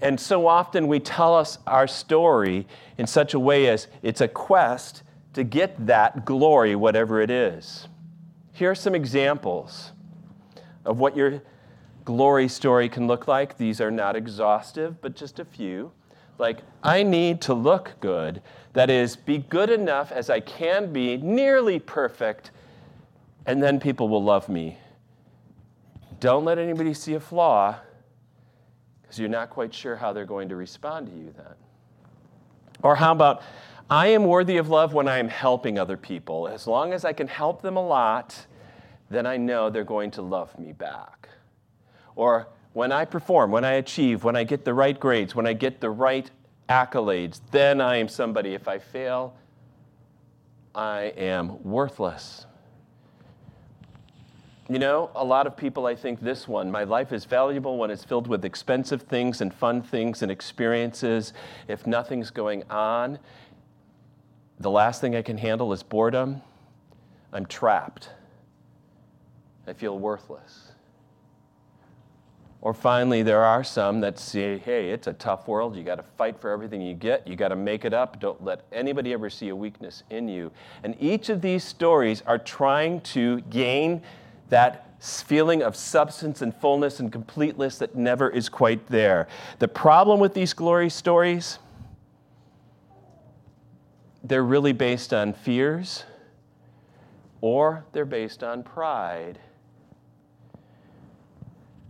And 0.00 0.20
so 0.20 0.46
often 0.46 0.86
we 0.86 1.00
tell 1.00 1.34
us 1.34 1.58
our 1.66 1.86
story 1.86 2.66
in 2.98 3.06
such 3.06 3.34
a 3.34 3.40
way 3.40 3.68
as 3.68 3.88
it's 4.02 4.20
a 4.20 4.28
quest 4.28 5.02
to 5.32 5.44
get 5.44 5.86
that 5.86 6.24
glory, 6.24 6.74
whatever 6.74 7.20
it 7.20 7.30
is. 7.30 7.88
here 8.52 8.70
are 8.70 8.74
some 8.74 8.94
examples 8.94 9.92
of 10.84 10.98
what 10.98 11.16
your 11.16 11.42
glory 12.06 12.48
story 12.48 12.88
can 12.88 13.06
look 13.06 13.28
like. 13.28 13.58
These 13.58 13.82
are 13.82 13.90
not 13.90 14.16
exhaustive, 14.16 15.02
but 15.02 15.14
just 15.14 15.38
a 15.38 15.44
few. 15.44 15.92
Like, 16.38 16.60
I 16.82 17.02
need 17.02 17.42
to 17.42 17.54
look 17.54 17.94
good. 18.00 18.40
That 18.72 18.88
is, 18.88 19.16
be 19.16 19.38
good 19.38 19.68
enough 19.68 20.12
as 20.12 20.30
I 20.30 20.40
can 20.40 20.92
be, 20.92 21.16
nearly 21.18 21.78
perfect, 21.78 22.50
and 23.44 23.62
then 23.62 23.80
people 23.80 24.08
will 24.08 24.22
love 24.22 24.48
me. 24.48 24.78
Don't 26.20 26.44
let 26.44 26.58
anybody 26.58 26.94
see 26.94 27.14
a 27.14 27.20
flaw 27.20 27.76
because 29.02 29.18
you're 29.18 29.28
not 29.28 29.50
quite 29.50 29.74
sure 29.74 29.96
how 29.96 30.12
they're 30.12 30.24
going 30.24 30.48
to 30.48 30.56
respond 30.56 31.08
to 31.08 31.12
you 31.12 31.32
then. 31.36 31.54
Or 32.82 32.96
how 32.96 33.12
about, 33.12 33.42
I 33.88 34.08
am 34.08 34.24
worthy 34.24 34.56
of 34.58 34.68
love 34.68 34.92
when 34.94 35.08
I 35.08 35.18
am 35.18 35.28
helping 35.28 35.78
other 35.78 35.96
people. 35.96 36.48
As 36.48 36.66
long 36.66 36.92
as 36.92 37.04
I 37.04 37.12
can 37.12 37.28
help 37.28 37.62
them 37.62 37.76
a 37.76 37.86
lot, 37.86 38.46
then 39.10 39.26
I 39.26 39.36
know 39.36 39.70
they're 39.70 39.84
going 39.84 40.10
to 40.12 40.22
love 40.22 40.58
me 40.58 40.72
back. 40.72 41.15
Or 42.16 42.48
when 42.72 42.90
I 42.90 43.04
perform, 43.04 43.52
when 43.52 43.64
I 43.64 43.72
achieve, 43.72 44.24
when 44.24 44.34
I 44.34 44.44
get 44.44 44.64
the 44.64 44.74
right 44.74 44.98
grades, 44.98 45.34
when 45.34 45.46
I 45.46 45.52
get 45.52 45.80
the 45.80 45.90
right 45.90 46.28
accolades, 46.68 47.40
then 47.52 47.80
I 47.80 47.96
am 47.96 48.08
somebody. 48.08 48.54
If 48.54 48.66
I 48.66 48.78
fail, 48.78 49.34
I 50.74 51.12
am 51.16 51.62
worthless. 51.62 52.46
You 54.68 54.80
know, 54.80 55.10
a 55.14 55.24
lot 55.24 55.46
of 55.46 55.56
people, 55.56 55.86
I 55.86 55.94
think 55.94 56.20
this 56.20 56.48
one, 56.48 56.72
my 56.72 56.82
life 56.82 57.12
is 57.12 57.24
valuable 57.24 57.78
when 57.78 57.90
it's 57.90 58.04
filled 58.04 58.26
with 58.26 58.44
expensive 58.44 59.02
things 59.02 59.40
and 59.40 59.54
fun 59.54 59.80
things 59.80 60.22
and 60.22 60.30
experiences. 60.30 61.32
If 61.68 61.86
nothing's 61.86 62.30
going 62.30 62.64
on, 62.68 63.20
the 64.58 64.70
last 64.70 65.00
thing 65.00 65.14
I 65.14 65.22
can 65.22 65.38
handle 65.38 65.72
is 65.72 65.84
boredom. 65.84 66.42
I'm 67.32 67.46
trapped. 67.46 68.10
I 69.68 69.72
feel 69.72 69.98
worthless. 69.98 70.72
Or 72.62 72.74
finally, 72.74 73.22
there 73.22 73.44
are 73.44 73.62
some 73.62 74.00
that 74.00 74.18
say, 74.18 74.58
hey, 74.58 74.90
it's 74.90 75.06
a 75.06 75.12
tough 75.12 75.46
world. 75.46 75.76
You 75.76 75.84
got 75.84 75.96
to 75.96 76.02
fight 76.02 76.40
for 76.40 76.50
everything 76.50 76.80
you 76.80 76.94
get. 76.94 77.26
You 77.26 77.36
got 77.36 77.48
to 77.48 77.56
make 77.56 77.84
it 77.84 77.92
up. 77.92 78.18
Don't 78.18 78.42
let 78.42 78.62
anybody 78.72 79.12
ever 79.12 79.30
see 79.30 79.50
a 79.50 79.56
weakness 79.56 80.02
in 80.10 80.26
you. 80.26 80.50
And 80.82 80.96
each 80.98 81.28
of 81.28 81.42
these 81.42 81.62
stories 81.62 82.22
are 82.26 82.38
trying 82.38 83.02
to 83.02 83.40
gain 83.42 84.02
that 84.48 84.86
feeling 85.00 85.62
of 85.62 85.76
substance 85.76 86.42
and 86.42 86.54
fullness 86.54 86.98
and 87.00 87.12
completeness 87.12 87.78
that 87.78 87.94
never 87.94 88.30
is 88.30 88.48
quite 88.48 88.86
there. 88.88 89.28
The 89.58 89.68
problem 89.68 90.18
with 90.18 90.34
these 90.34 90.52
glory 90.52 90.88
stories, 90.88 91.58
they're 94.24 94.44
really 94.44 94.72
based 94.72 95.12
on 95.12 95.34
fears 95.34 96.04
or 97.40 97.84
they're 97.92 98.04
based 98.04 98.42
on 98.42 98.62
pride. 98.62 99.38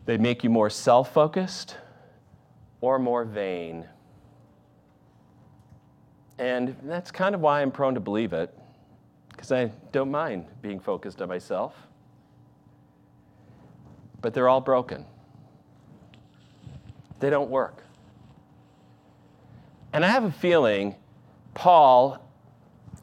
They 0.07 0.17
make 0.17 0.45
you 0.45 0.51
more 0.51 0.71
self 0.71 1.13
focused 1.13 1.77
or 2.81 2.99
more 2.99 3.25
vain. 3.25 3.87
And 6.39 6.77
that's 6.85 7.11
kind 7.11 7.35
of 7.35 7.41
why 7.41 7.61
I'm 7.61 7.73
prone 7.73 7.95
to 7.95 8.01
believe 8.01 8.33
it, 8.33 8.57
because 9.31 9.51
I 9.53 9.73
don't 9.91 10.11
mind 10.11 10.47
being 10.63 10.79
focused 10.79 11.21
on 11.21 11.29
myself. 11.29 11.75
But 14.21 14.33
they're 14.33 14.49
all 14.49 14.61
broken, 14.61 15.05
they 17.21 17.31
don't 17.31 17.51
work. 17.51 17.83
And 19.93 20.05
I 20.05 20.09
have 20.09 20.25
a 20.25 20.33
feeling 20.33 20.95
Paul 21.55 22.26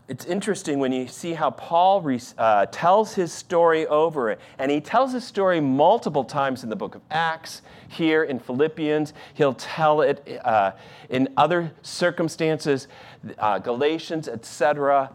it's 0.07 0.25
interesting 0.25 0.79
when 0.79 0.91
you 0.91 1.07
see 1.07 1.33
how 1.33 1.51
Paul 1.51 2.05
uh, 2.37 2.65
tells 2.67 3.13
his 3.13 3.31
story 3.31 3.87
over, 3.87 4.31
it. 4.31 4.39
and 4.59 4.69
he 4.69 4.81
tells 4.81 5.13
his 5.13 5.23
story 5.23 5.61
multiple 5.61 6.25
times 6.25 6.63
in 6.63 6.69
the 6.69 6.75
book 6.75 6.95
of 6.95 7.01
Acts, 7.09 7.61
here 7.87 8.23
in 8.23 8.39
Philippians. 8.39 9.13
He'll 9.33 9.53
tell 9.53 10.01
it 10.01 10.41
uh, 10.43 10.71
in 11.09 11.29
other 11.37 11.71
circumstances, 11.83 12.87
uh, 13.37 13.59
Galatians, 13.59 14.27
etc 14.27 15.11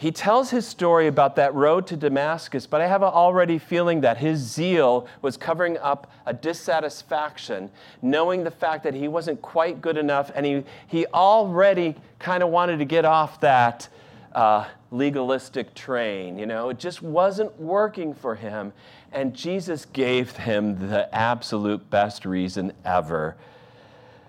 he 0.00 0.10
tells 0.10 0.48
his 0.48 0.66
story 0.66 1.08
about 1.08 1.36
that 1.36 1.54
road 1.54 1.86
to 1.88 1.96
Damascus, 1.96 2.66
but 2.66 2.80
I 2.80 2.86
have 2.86 3.02
already 3.02 3.58
feeling 3.58 4.00
that 4.00 4.16
his 4.16 4.38
zeal 4.38 5.06
was 5.20 5.36
covering 5.36 5.76
up 5.76 6.10
a 6.24 6.32
dissatisfaction, 6.32 7.70
knowing 8.00 8.42
the 8.42 8.50
fact 8.50 8.82
that 8.84 8.94
he 8.94 9.08
wasn't 9.08 9.42
quite 9.42 9.82
good 9.82 9.98
enough, 9.98 10.32
and 10.34 10.46
he, 10.46 10.64
he 10.86 11.04
already 11.08 11.96
kind 12.18 12.42
of 12.42 12.48
wanted 12.48 12.78
to 12.78 12.86
get 12.86 13.04
off 13.04 13.40
that 13.40 13.90
uh, 14.34 14.64
legalistic 14.90 15.74
train. 15.74 16.38
You 16.38 16.46
know, 16.46 16.70
it 16.70 16.78
just 16.78 17.02
wasn't 17.02 17.60
working 17.60 18.14
for 18.14 18.34
him. 18.34 18.72
And 19.12 19.34
Jesus 19.34 19.84
gave 19.84 20.34
him 20.34 20.88
the 20.88 21.14
absolute 21.14 21.90
best 21.90 22.24
reason 22.24 22.72
ever. 22.86 23.36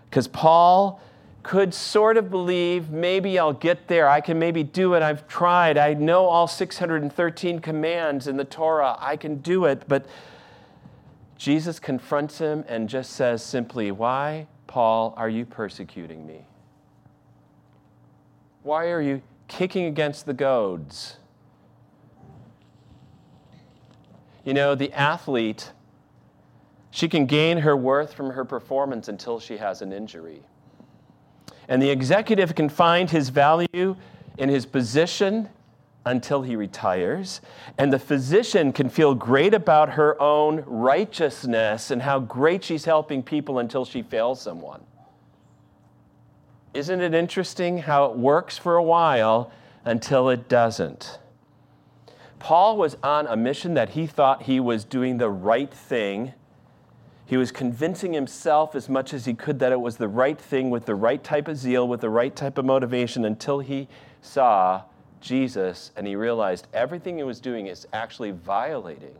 Because 0.10 0.28
Paul 0.28 1.00
could 1.44 1.74
sort 1.74 2.18
of 2.18 2.30
believe 2.30 2.92
maybe 2.92 3.40
I'll 3.40 3.54
get 3.54 3.88
there. 3.88 4.08
I 4.08 4.22
can 4.22 4.38
maybe 4.38 4.64
do 4.64 4.94
it. 4.94 5.02
I've 5.02 5.28
tried. 5.28 5.78
I 5.78 5.94
know 5.94 6.26
all 6.26 6.48
613 6.48 7.60
commands 7.60 8.28
in 8.28 8.38
the 8.38 8.46
Torah. 8.46 8.96
I 9.00 9.18
can 9.18 9.38
do 9.38 9.66
it. 9.66 9.84
But 9.88 10.06
Jesus 11.38 11.80
confronts 11.80 12.38
him 12.38 12.64
and 12.68 12.88
just 12.88 13.14
says 13.14 13.44
simply, 13.44 13.92
Why, 13.92 14.48
Paul, 14.68 15.14
are 15.18 15.30
you 15.30 15.46
persecuting 15.46 16.28
me? 16.28 16.46
Why 18.64 18.90
are 18.90 19.02
you 19.02 19.24
kicking 19.48 19.86
against 19.86 20.28
the 20.28 20.34
goads? 20.34 21.18
You 24.44 24.54
know, 24.54 24.76
the 24.76 24.92
athlete, 24.94 25.72
she 26.92 27.08
can 27.08 27.26
gain 27.26 27.60
her 27.60 27.76
worth 27.76 28.14
from 28.14 28.32
her 28.32 28.46
performance 28.46 29.08
until 29.08 29.40
she 29.40 29.58
has 29.58 29.82
an 29.82 29.92
injury. 29.92 30.44
And 31.68 31.82
the 31.82 31.90
executive 31.90 32.56
can 32.56 32.70
find 32.70 33.10
his 33.10 33.30
value 33.30 33.96
in 34.38 34.50
his 34.50 34.66
position 34.66 35.50
until 36.06 36.42
he 36.42 36.56
retires. 36.56 37.42
And 37.78 37.94
the 37.94 38.00
physician 38.00 38.74
can 38.74 38.90
feel 38.90 39.14
great 39.14 39.54
about 39.54 39.90
her 39.92 40.20
own 40.22 40.64
righteousness 40.66 41.92
and 41.92 42.02
how 42.02 42.20
great 42.20 42.64
she's 42.64 42.86
helping 42.86 43.22
people 43.22 43.60
until 43.60 43.86
she 43.86 44.02
fails 44.02 44.42
someone. 44.42 44.82
Isn't 46.74 47.02
it 47.02 47.14
interesting 47.14 47.80
how 47.80 48.06
it 48.06 48.18
works 48.18 48.58
for 48.58 48.78
a 48.78 48.84
while 48.84 49.52
until 49.86 50.30
it 50.30 50.48
doesn't? 50.48 51.20
Paul 52.40 52.78
was 52.78 52.98
on 53.04 53.28
a 53.28 53.36
mission 53.36 53.76
that 53.76 53.90
he 53.90 54.08
thought 54.08 54.44
he 54.44 54.60
was 54.60 54.84
doing 54.84 55.18
the 55.18 55.30
right 55.30 55.72
thing 55.72 56.34
he 57.32 57.38
was 57.38 57.50
convincing 57.50 58.12
himself 58.12 58.76
as 58.76 58.90
much 58.90 59.14
as 59.14 59.24
he 59.24 59.34
could 59.34 59.60
that 59.60 59.72
it 59.72 59.80
was 59.80 59.96
the 59.96 60.10
right 60.10 60.38
thing 60.38 60.70
with 60.70 60.86
the 60.86 60.96
right 60.96 61.24
type 61.24 61.48
of 61.48 61.56
zeal, 61.56 61.88
with 61.88 62.02
the 62.02 62.10
right 62.10 62.36
type 62.36 62.58
of 62.58 62.66
motivation 62.66 63.24
until 63.24 63.60
he 63.60 63.88
saw 64.22 64.82
Jesus 65.22 65.94
and 65.96 66.06
he 66.06 66.18
realized 66.18 66.68
everything 66.74 67.16
he 67.16 67.24
was 67.24 67.40
doing 67.40 67.68
is 67.68 67.88
actually 67.94 68.32
violating 68.32 69.16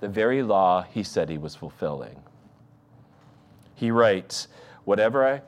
the 0.00 0.08
very 0.08 0.42
law 0.42 0.82
he 0.82 1.04
said 1.04 1.28
he 1.28 1.38
was 1.38 1.54
fulfilling. 1.54 2.20
He 3.76 3.92
writes, 3.92 4.48
Whatever, 4.84 5.24
I, 5.24 5.42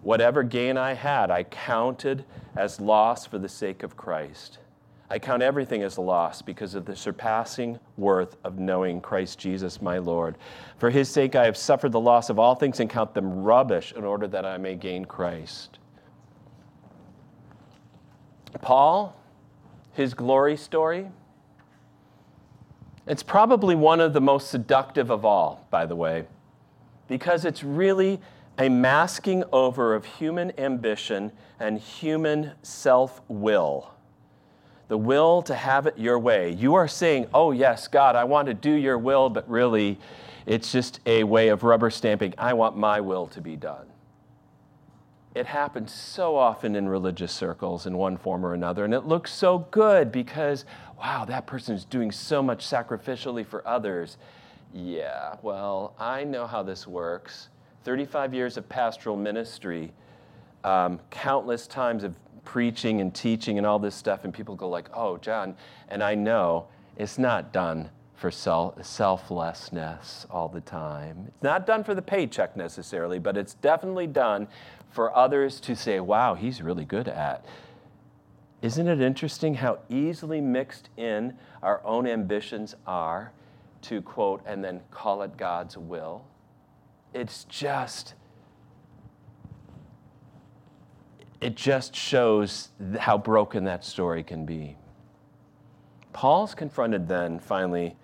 whatever 0.00 0.42
gain 0.42 0.78
I 0.78 0.94
had, 0.94 1.30
I 1.30 1.42
counted 1.42 2.24
as 2.56 2.80
loss 2.80 3.26
for 3.26 3.38
the 3.38 3.50
sake 3.50 3.82
of 3.82 3.94
Christ. 3.94 4.56
I 5.08 5.20
count 5.20 5.42
everything 5.42 5.82
as 5.82 5.98
a 5.98 6.00
loss 6.00 6.42
because 6.42 6.74
of 6.74 6.84
the 6.84 6.96
surpassing 6.96 7.78
worth 7.96 8.36
of 8.42 8.58
knowing 8.58 9.00
Christ 9.00 9.38
Jesus 9.38 9.80
my 9.80 9.98
Lord. 9.98 10.36
For 10.78 10.90
his 10.90 11.08
sake 11.08 11.36
I 11.36 11.44
have 11.44 11.56
suffered 11.56 11.92
the 11.92 12.00
loss 12.00 12.28
of 12.28 12.38
all 12.38 12.56
things 12.56 12.80
and 12.80 12.90
count 12.90 13.14
them 13.14 13.44
rubbish 13.44 13.92
in 13.96 14.04
order 14.04 14.26
that 14.26 14.44
I 14.44 14.58
may 14.58 14.74
gain 14.74 15.04
Christ. 15.04 15.78
Paul, 18.60 19.14
his 19.92 20.12
glory 20.12 20.56
story, 20.56 21.08
it's 23.06 23.22
probably 23.22 23.76
one 23.76 24.00
of 24.00 24.12
the 24.12 24.20
most 24.20 24.50
seductive 24.50 25.10
of 25.10 25.24
all, 25.24 25.66
by 25.70 25.86
the 25.86 25.94
way, 25.94 26.24
because 27.06 27.44
it's 27.44 27.62
really 27.62 28.20
a 28.58 28.68
masking 28.68 29.44
over 29.52 29.94
of 29.94 30.04
human 30.04 30.58
ambition 30.58 31.30
and 31.60 31.78
human 31.78 32.52
self 32.62 33.20
will 33.28 33.95
the 34.88 34.96
will 34.96 35.42
to 35.42 35.54
have 35.54 35.86
it 35.86 35.98
your 35.98 36.18
way. 36.18 36.52
You 36.52 36.74
are 36.74 36.88
saying, 36.88 37.26
Oh, 37.34 37.52
yes, 37.52 37.88
God, 37.88 38.16
I 38.16 38.24
want 38.24 38.46
to 38.46 38.54
do 38.54 38.70
your 38.70 38.98
will, 38.98 39.28
but 39.28 39.48
really, 39.48 39.98
it's 40.46 40.70
just 40.70 41.00
a 41.06 41.24
way 41.24 41.48
of 41.48 41.64
rubber 41.64 41.90
stamping, 41.90 42.32
I 42.38 42.54
want 42.54 42.76
my 42.76 43.00
will 43.00 43.26
to 43.28 43.40
be 43.40 43.56
done. 43.56 43.86
It 45.34 45.46
happens 45.46 45.92
so 45.92 46.36
often 46.36 46.76
in 46.76 46.88
religious 46.88 47.32
circles 47.32 47.84
in 47.84 47.98
one 47.98 48.16
form 48.16 48.46
or 48.46 48.54
another, 48.54 48.84
and 48.84 48.94
it 48.94 49.06
looks 49.06 49.32
so 49.32 49.66
good 49.70 50.10
because, 50.10 50.64
wow, 50.98 51.26
that 51.26 51.46
person 51.46 51.74
is 51.74 51.84
doing 51.84 52.10
so 52.10 52.42
much 52.42 52.64
sacrificially 52.64 53.44
for 53.44 53.66
others. 53.68 54.16
Yeah, 54.72 55.34
well, 55.42 55.94
I 55.98 56.24
know 56.24 56.46
how 56.46 56.62
this 56.62 56.86
works. 56.86 57.48
35 57.84 58.32
years 58.32 58.56
of 58.56 58.68
pastoral 58.68 59.16
ministry, 59.16 59.92
um, 60.64 60.98
countless 61.10 61.66
times 61.66 62.02
of 62.02 62.14
preaching 62.46 63.02
and 63.02 63.14
teaching 63.14 63.58
and 63.58 63.66
all 63.66 63.78
this 63.78 63.94
stuff, 63.94 64.24
and 64.24 64.32
people 64.32 64.54
go 64.54 64.70
like, 64.70 64.88
"Oh, 64.94 65.18
John," 65.18 65.54
and 65.88 66.02
I 66.02 66.14
know 66.14 66.68
It's 66.96 67.18
not 67.18 67.52
done 67.52 67.90
for 68.14 68.30
self- 68.30 68.82
selflessness 68.82 70.26
all 70.30 70.48
the 70.48 70.62
time. 70.62 71.26
It's 71.28 71.42
not 71.42 71.66
done 71.66 71.84
for 71.84 71.94
the 71.94 72.00
paycheck 72.02 72.56
necessarily, 72.56 73.18
but 73.18 73.36
it's 73.36 73.52
definitely 73.54 74.06
done 74.06 74.48
for 74.90 75.14
others 75.14 75.60
to 75.60 75.76
say, 75.76 76.00
wow, 76.00 76.34
he's 76.34 76.62
really 76.62 76.86
good 76.86 77.06
at. 77.08 77.44
Isn't 78.62 78.88
it 78.88 79.02
interesting 79.02 79.56
how 79.56 79.80
easily 79.90 80.40
mixed 80.40 80.88
in 80.96 81.36
our 81.62 81.84
own 81.84 82.06
ambitions 82.06 82.74
are 82.86 83.32
to 83.82 84.00
quote 84.00 84.40
and 84.46 84.64
then 84.64 84.80
call 84.90 85.20
it 85.20 85.36
God's 85.36 85.76
will? 85.76 86.24
It's 87.12 87.44
just, 87.44 88.14
it 91.40 91.54
just 91.54 91.94
shows 91.94 92.70
how 92.98 93.18
broken 93.18 93.64
that 93.64 93.84
story 93.84 94.22
can 94.22 94.46
be. 94.46 94.76
Paul's 96.12 96.54
confronted 96.54 97.08
then, 97.08 97.38
finally, 97.38 97.96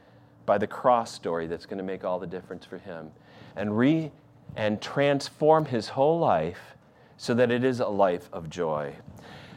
by 0.44 0.58
the 0.58 0.66
cross 0.66 1.12
story 1.12 1.46
that's 1.46 1.66
going 1.66 1.78
to 1.78 1.84
make 1.84 2.04
all 2.04 2.18
the 2.18 2.26
difference 2.26 2.64
for 2.64 2.78
him 2.78 3.10
and 3.56 3.76
re 3.76 4.10
and 4.54 4.82
transform 4.82 5.64
his 5.64 5.88
whole 5.88 6.18
life 6.18 6.76
so 7.16 7.32
that 7.32 7.50
it 7.50 7.64
is 7.64 7.80
a 7.80 7.88
life 7.88 8.28
of 8.32 8.50
joy. 8.50 8.94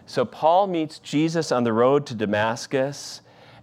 So 0.06 0.24
Paul 0.24 0.68
meets 0.68 1.00
Jesus 1.00 1.52
on 1.52 1.64
the 1.64 1.74
road 1.74 2.06
to 2.06 2.16
Damascus, 2.16 3.22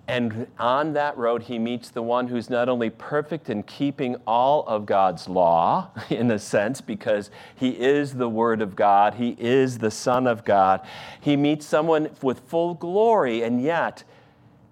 and 0.08 0.48
on 0.58 0.94
that 0.94 1.16
road, 1.16 1.44
he 1.44 1.58
meets 1.58 1.90
the 1.90 2.02
one 2.02 2.26
who's 2.26 2.50
not 2.50 2.68
only 2.68 2.90
perfect 2.90 3.48
in 3.48 3.62
keeping 3.62 4.16
all 4.26 4.66
of 4.66 4.84
God's 4.84 5.28
law, 5.28 5.90
in 6.10 6.30
a 6.30 6.38
sense, 6.38 6.80
because 6.80 7.30
he 7.54 7.70
is 7.70 8.14
the 8.14 8.28
Word 8.28 8.62
of 8.62 8.74
God, 8.74 9.14
he 9.14 9.36
is 9.38 9.78
the 9.78 9.90
Son 9.90 10.26
of 10.26 10.44
God. 10.44 10.80
He 11.20 11.36
meets 11.36 11.64
someone 11.66 12.10
with 12.20 12.40
full 12.40 12.74
glory, 12.74 13.42
and 13.42 13.62
yet 13.62 14.02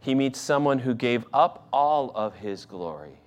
he 0.01 0.15
meets 0.15 0.41
someone 0.41 0.81
who 0.81 0.95
gave 0.95 1.25
up 1.33 1.69
all 1.73 2.11
of 2.15 2.35
his 2.37 2.65
glory, 2.65 3.20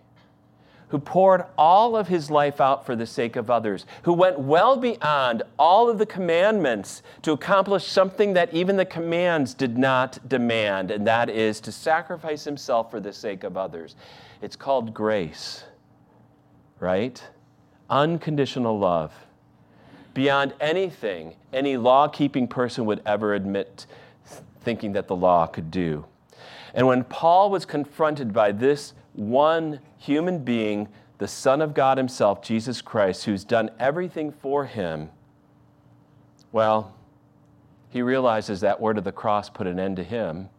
who 0.94 1.00
poured 1.00 1.44
all 1.58 1.96
of 1.96 2.08
his 2.08 2.30
life 2.30 2.62
out 2.62 2.86
for 2.86 2.96
the 2.96 3.08
sake 3.08 3.36
of 3.36 3.50
others, 3.50 3.88
who 4.04 4.14
went 4.14 4.38
well 4.38 4.78
beyond 4.78 5.42
all 5.58 5.90
of 5.90 5.98
the 5.98 6.06
commandments 6.06 7.02
to 7.24 7.32
accomplish 7.32 7.88
something 7.88 8.34
that 8.34 8.54
even 8.54 8.78
the 8.78 8.86
commands 8.86 9.56
did 9.56 9.76
not 9.76 10.20
demand, 10.30 10.92
and 10.92 11.08
that 11.08 11.32
is 11.32 11.60
to 11.60 11.72
sacrifice 11.72 12.44
himself 12.44 12.92
for 12.92 13.00
the 13.00 13.12
sake 13.12 13.44
of 13.44 13.58
others. 13.58 13.96
It's 14.40 14.56
called 14.56 14.94
grace, 14.94 15.64
right? 16.80 17.24
Unconditional 17.90 18.78
love. 18.78 19.16
Beyond 20.14 20.54
anything 20.62 21.34
any 21.52 21.76
law 21.76 22.08
keeping 22.08 22.48
person 22.48 22.86
would 22.86 23.02
ever 23.04 23.34
admit 23.34 23.88
thinking 24.62 24.92
that 24.94 25.08
the 25.08 25.16
law 25.16 25.48
could 25.48 25.72
do. 25.72 26.06
And 26.76 26.86
when 26.86 27.04
Paul 27.04 27.50
was 27.50 27.66
confronted 27.66 28.32
by 28.32 28.52
this 28.52 28.94
one 29.14 29.80
human 29.98 30.44
being, 30.44 30.88
the 31.18 31.28
Son 31.28 31.62
of 31.62 31.74
God 31.74 31.98
Himself, 31.98 32.42
Jesus 32.42 32.82
Christ, 32.82 33.26
who's 33.26 33.44
done 33.44 33.70
everything 33.80 34.32
for 34.32 34.66
him, 34.66 35.10
well, 36.52 36.94
he 37.90 38.02
realizes 38.02 38.62
that 38.62 38.80
word 38.80 38.98
of 38.98 39.04
the 39.04 39.12
cross 39.12 39.50
put 39.50 39.68
an 39.68 39.80
end 39.80 39.98
to 39.98 40.04
him. 40.04 40.50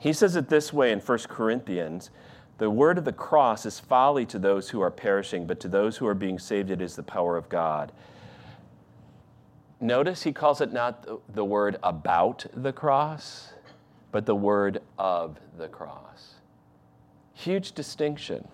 He 0.00 0.12
says 0.12 0.36
it 0.36 0.48
this 0.48 0.72
way 0.72 0.92
in 0.92 1.00
1 1.00 1.18
Corinthians 1.28 2.10
The 2.58 2.70
word 2.70 2.98
of 2.98 3.04
the 3.04 3.12
cross 3.12 3.66
is 3.66 3.80
folly 3.80 4.26
to 4.26 4.38
those 4.38 4.70
who 4.70 4.80
are 4.80 4.90
perishing, 4.90 5.46
but 5.46 5.60
to 5.60 5.68
those 5.68 5.96
who 5.96 6.06
are 6.06 6.14
being 6.14 6.38
saved, 6.38 6.70
it 6.70 6.80
is 6.80 6.96
the 6.96 7.02
power 7.02 7.36
of 7.36 7.48
God. 7.48 7.92
Notice 9.80 10.22
he 10.22 10.32
calls 10.32 10.60
it 10.60 10.72
not 10.72 11.06
the 11.34 11.44
word 11.44 11.76
about 11.82 12.46
the 12.54 12.72
cross, 12.72 13.52
but 14.12 14.24
the 14.24 14.34
word 14.34 14.80
of 14.98 15.38
the 15.58 15.68
cross. 15.68 16.33
Huge 17.34 17.72
distinction. 17.72 18.48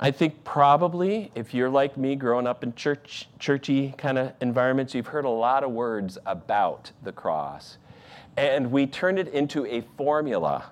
I 0.00 0.12
think 0.12 0.44
probably 0.44 1.32
if 1.34 1.52
you're 1.52 1.68
like 1.68 1.96
me, 1.96 2.14
growing 2.14 2.46
up 2.46 2.62
in 2.62 2.74
church, 2.74 3.28
churchy 3.38 3.94
kind 3.98 4.16
of 4.16 4.32
environments, 4.40 4.94
you've 4.94 5.08
heard 5.08 5.24
a 5.24 5.30
lot 5.30 5.64
of 5.64 5.72
words 5.72 6.18
about 6.24 6.92
the 7.02 7.10
cross. 7.10 7.78
And 8.36 8.70
we 8.70 8.86
turned 8.86 9.18
it 9.18 9.28
into 9.28 9.66
a 9.66 9.80
formula. 9.96 10.70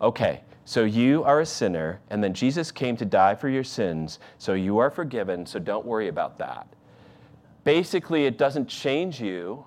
Okay, 0.00 0.42
so 0.64 0.84
you 0.84 1.24
are 1.24 1.40
a 1.40 1.46
sinner, 1.46 2.00
and 2.10 2.22
then 2.22 2.32
Jesus 2.32 2.70
came 2.70 2.96
to 2.98 3.04
die 3.04 3.34
for 3.34 3.48
your 3.48 3.64
sins, 3.64 4.20
so 4.38 4.52
you 4.52 4.78
are 4.78 4.90
forgiven, 4.90 5.44
so 5.44 5.58
don't 5.58 5.84
worry 5.84 6.06
about 6.06 6.38
that. 6.38 6.68
Basically, 7.64 8.26
it 8.26 8.38
doesn't 8.38 8.68
change 8.68 9.20
you, 9.20 9.64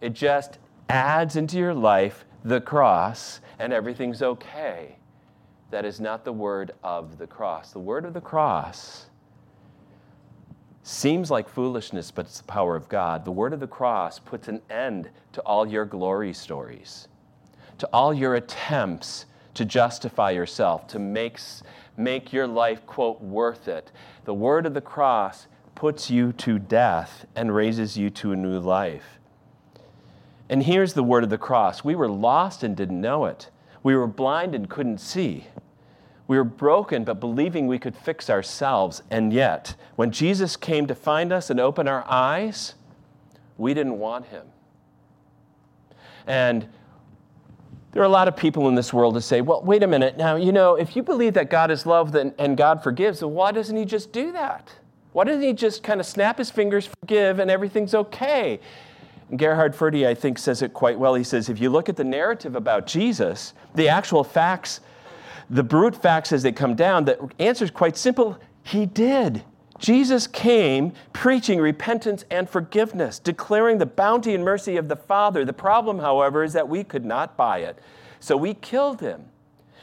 it 0.00 0.12
just 0.12 0.58
adds 0.88 1.36
into 1.36 1.58
your 1.58 1.72
life 1.72 2.24
the 2.44 2.60
cross 2.60 3.40
and 3.58 3.72
everything's 3.72 4.20
okay. 4.20 4.96
That 5.72 5.86
is 5.86 6.00
not 6.00 6.26
the 6.26 6.34
word 6.34 6.72
of 6.84 7.16
the 7.16 7.26
cross. 7.26 7.72
The 7.72 7.78
word 7.78 8.04
of 8.04 8.12
the 8.12 8.20
cross 8.20 9.06
seems 10.82 11.30
like 11.30 11.48
foolishness, 11.48 12.10
but 12.10 12.26
it's 12.26 12.42
the 12.42 12.44
power 12.44 12.76
of 12.76 12.90
God. 12.90 13.24
The 13.24 13.32
word 13.32 13.54
of 13.54 13.60
the 13.60 13.66
cross 13.66 14.18
puts 14.18 14.48
an 14.48 14.60
end 14.68 15.08
to 15.32 15.40
all 15.40 15.66
your 15.66 15.86
glory 15.86 16.34
stories, 16.34 17.08
to 17.78 17.88
all 17.90 18.12
your 18.12 18.34
attempts 18.34 19.24
to 19.54 19.64
justify 19.64 20.32
yourself, 20.32 20.86
to 20.88 20.98
make, 20.98 21.40
make 21.96 22.34
your 22.34 22.46
life, 22.46 22.84
quote, 22.84 23.22
worth 23.22 23.66
it. 23.66 23.92
The 24.24 24.34
word 24.34 24.66
of 24.66 24.74
the 24.74 24.82
cross 24.82 25.46
puts 25.74 26.10
you 26.10 26.34
to 26.34 26.58
death 26.58 27.24
and 27.34 27.54
raises 27.54 27.96
you 27.96 28.10
to 28.10 28.32
a 28.32 28.36
new 28.36 28.58
life. 28.58 29.18
And 30.50 30.64
here's 30.64 30.92
the 30.92 31.02
word 31.02 31.24
of 31.24 31.30
the 31.30 31.38
cross 31.38 31.82
we 31.82 31.94
were 31.94 32.10
lost 32.10 32.62
and 32.62 32.76
didn't 32.76 33.00
know 33.00 33.24
it, 33.24 33.48
we 33.82 33.96
were 33.96 34.06
blind 34.06 34.54
and 34.54 34.68
couldn't 34.68 34.98
see. 34.98 35.46
We 36.28 36.36
were 36.36 36.44
broken, 36.44 37.04
but 37.04 37.20
believing 37.20 37.66
we 37.66 37.78
could 37.78 37.96
fix 37.96 38.30
ourselves. 38.30 39.02
And 39.10 39.32
yet, 39.32 39.74
when 39.96 40.10
Jesus 40.10 40.56
came 40.56 40.86
to 40.86 40.94
find 40.94 41.32
us 41.32 41.50
and 41.50 41.58
open 41.60 41.88
our 41.88 42.04
eyes, 42.08 42.74
we 43.58 43.74
didn't 43.74 43.98
want 43.98 44.26
him. 44.26 44.46
And 46.26 46.68
there 47.90 48.00
are 48.00 48.06
a 48.06 48.08
lot 48.08 48.28
of 48.28 48.36
people 48.36 48.68
in 48.68 48.74
this 48.74 48.92
world 48.92 49.14
to 49.14 49.20
say, 49.20 49.42
well, 49.42 49.62
wait 49.62 49.82
a 49.82 49.86
minute. 49.86 50.16
Now, 50.16 50.36
you 50.36 50.52
know, 50.52 50.76
if 50.76 50.96
you 50.96 51.02
believe 51.02 51.34
that 51.34 51.50
God 51.50 51.70
is 51.70 51.84
love 51.84 52.14
and 52.14 52.56
God 52.56 52.82
forgives, 52.82 53.20
then 53.20 53.30
why 53.30 53.52
doesn't 53.52 53.76
he 53.76 53.84
just 53.84 54.12
do 54.12 54.32
that? 54.32 54.72
Why 55.12 55.24
doesn't 55.24 55.42
he 55.42 55.52
just 55.52 55.82
kind 55.82 56.00
of 56.00 56.06
snap 56.06 56.38
his 56.38 56.48
fingers, 56.50 56.88
forgive, 57.00 57.38
and 57.38 57.50
everything's 57.50 57.94
okay? 57.94 58.60
Gerhard 59.36 59.74
Forde, 59.74 60.06
I 60.06 60.14
think, 60.14 60.38
says 60.38 60.62
it 60.62 60.72
quite 60.72 60.98
well. 60.98 61.14
He 61.14 61.24
says, 61.24 61.50
if 61.50 61.60
you 61.60 61.68
look 61.68 61.90
at 61.90 61.96
the 61.96 62.04
narrative 62.04 62.56
about 62.56 62.86
Jesus, 62.86 63.52
the 63.74 63.90
actual 63.90 64.24
facts, 64.24 64.80
the 65.52 65.62
brute 65.62 65.94
facts 65.94 66.32
as 66.32 66.42
they 66.42 66.50
come 66.50 66.74
down, 66.74 67.04
the 67.04 67.30
answer 67.38 67.64
is 67.64 67.70
quite 67.70 67.96
simple. 67.96 68.38
He 68.62 68.86
did. 68.86 69.44
Jesus 69.78 70.26
came 70.26 70.92
preaching 71.12 71.60
repentance 71.60 72.24
and 72.30 72.48
forgiveness, 72.48 73.18
declaring 73.18 73.76
the 73.76 73.84
bounty 73.84 74.34
and 74.34 74.42
mercy 74.42 74.78
of 74.78 74.88
the 74.88 74.96
Father. 74.96 75.44
The 75.44 75.52
problem, 75.52 75.98
however, 75.98 76.42
is 76.42 76.54
that 76.54 76.68
we 76.68 76.82
could 76.82 77.04
not 77.04 77.36
buy 77.36 77.58
it. 77.58 77.78
So 78.18 78.34
we 78.34 78.54
killed 78.54 79.00
him. 79.00 79.26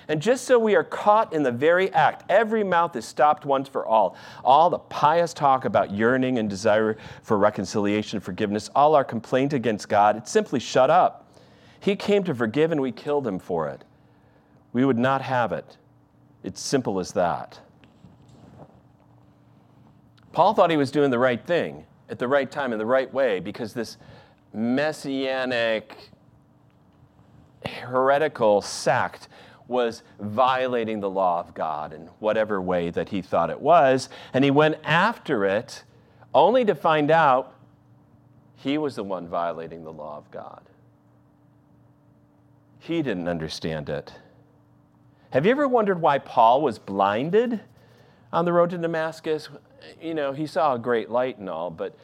And 0.07 0.19
just 0.19 0.45
so 0.45 0.57
we 0.57 0.75
are 0.75 0.83
caught 0.83 1.33
in 1.33 1.43
the 1.43 1.51
very 1.51 1.93
act, 1.93 2.23
every 2.29 2.63
mouth 2.63 2.95
is 2.95 3.05
stopped 3.05 3.45
once 3.45 3.69
for 3.69 3.85
all. 3.85 4.15
All 4.43 4.71
the 4.71 4.79
pious 4.79 5.35
talk 5.35 5.65
about 5.65 5.91
yearning 5.91 6.39
and 6.39 6.49
desire 6.49 6.97
for 7.21 7.37
reconciliation 7.37 8.19
forgiveness, 8.19 8.71
all 8.73 8.95
our 8.95 9.03
complaint 9.03 9.53
against 9.53 9.87
God, 9.87 10.17
it's 10.17 10.31
simply 10.31 10.59
shut 10.59 10.89
up. 10.89 11.31
He 11.79 11.95
came 11.95 12.23
to 12.23 12.33
forgive 12.33 12.71
and 12.71 12.81
we 12.81 12.91
killed 12.91 13.27
him 13.27 13.37
for 13.37 13.69
it. 13.69 13.83
We 14.73 14.85
would 14.85 14.97
not 14.97 15.21
have 15.21 15.51
it. 15.51 15.77
It's 16.43 16.61
simple 16.61 16.99
as 16.99 17.11
that. 17.13 17.59
Paul 20.31 20.53
thought 20.53 20.69
he 20.69 20.77
was 20.77 20.91
doing 20.91 21.11
the 21.11 21.19
right 21.19 21.43
thing 21.45 21.85
at 22.09 22.19
the 22.19 22.27
right 22.27 22.49
time 22.49 22.71
in 22.71 22.79
the 22.79 22.85
right 22.85 23.11
way 23.13 23.39
because 23.39 23.73
this 23.73 23.97
messianic 24.53 26.09
heretical 27.65 28.61
sect 28.61 29.27
was 29.67 30.01
violating 30.19 30.99
the 30.99 31.09
law 31.09 31.39
of 31.39 31.53
God 31.53 31.93
in 31.93 32.07
whatever 32.19 32.59
way 32.61 32.89
that 32.89 33.09
he 33.09 33.21
thought 33.21 33.49
it 33.49 33.59
was. 33.59 34.09
And 34.33 34.43
he 34.43 34.51
went 34.51 34.77
after 34.83 35.45
it 35.45 35.83
only 36.33 36.65
to 36.65 36.75
find 36.75 37.11
out 37.11 37.55
he 38.55 38.77
was 38.77 38.95
the 38.95 39.03
one 39.03 39.27
violating 39.27 39.83
the 39.83 39.93
law 39.93 40.17
of 40.17 40.29
God. 40.31 40.61
He 42.79 43.01
didn't 43.01 43.27
understand 43.27 43.89
it. 43.89 44.13
Have 45.31 45.45
you 45.45 45.51
ever 45.51 45.67
wondered 45.67 46.01
why 46.01 46.17
Paul 46.17 46.63
was 46.63 46.79
blinded 46.79 47.61
on 48.33 48.45
the 48.45 48.53
road 48.53 48.71
to 48.71 48.79
Damascus? 48.79 49.47
You 50.01 50.15
know, 50.15 50.33
he 50.33 50.47
saw 50.47 50.73
a 50.73 50.79
great 50.79 51.11
light 51.11 51.37
and 51.37 51.47
all, 51.47 51.69
but 51.69 51.95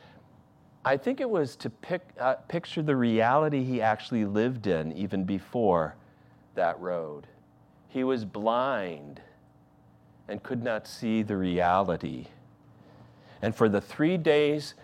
I 0.83 0.97
think 0.97 1.19
it 1.19 1.29
was 1.29 1.55
to 1.57 1.71
pic, 1.71 2.07
uh, 2.19 2.35
picture 2.47 2.83
the 2.83 2.95
reality 2.95 3.63
he 3.63 3.81
actually 3.81 4.25
lived 4.25 4.67
in 4.67 4.93
even 4.93 5.23
before 5.23 5.95
that 6.53 6.79
road. 6.79 7.25
He 7.87 8.03
was 8.03 8.25
blind 8.25 9.21
and 10.27 10.43
could 10.43 10.63
not 10.63 10.85
see 10.85 11.23
the 11.23 11.35
reality. 11.35 12.27
And 13.41 13.55
for 13.55 13.67
the 13.67 13.81
three 13.81 14.17
days 14.17 14.75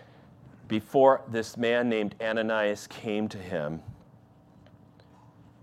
before 0.66 1.22
this 1.28 1.56
man 1.56 1.88
named 1.88 2.16
Ananias 2.20 2.88
came 2.88 3.28
to 3.28 3.38
him, 3.38 3.82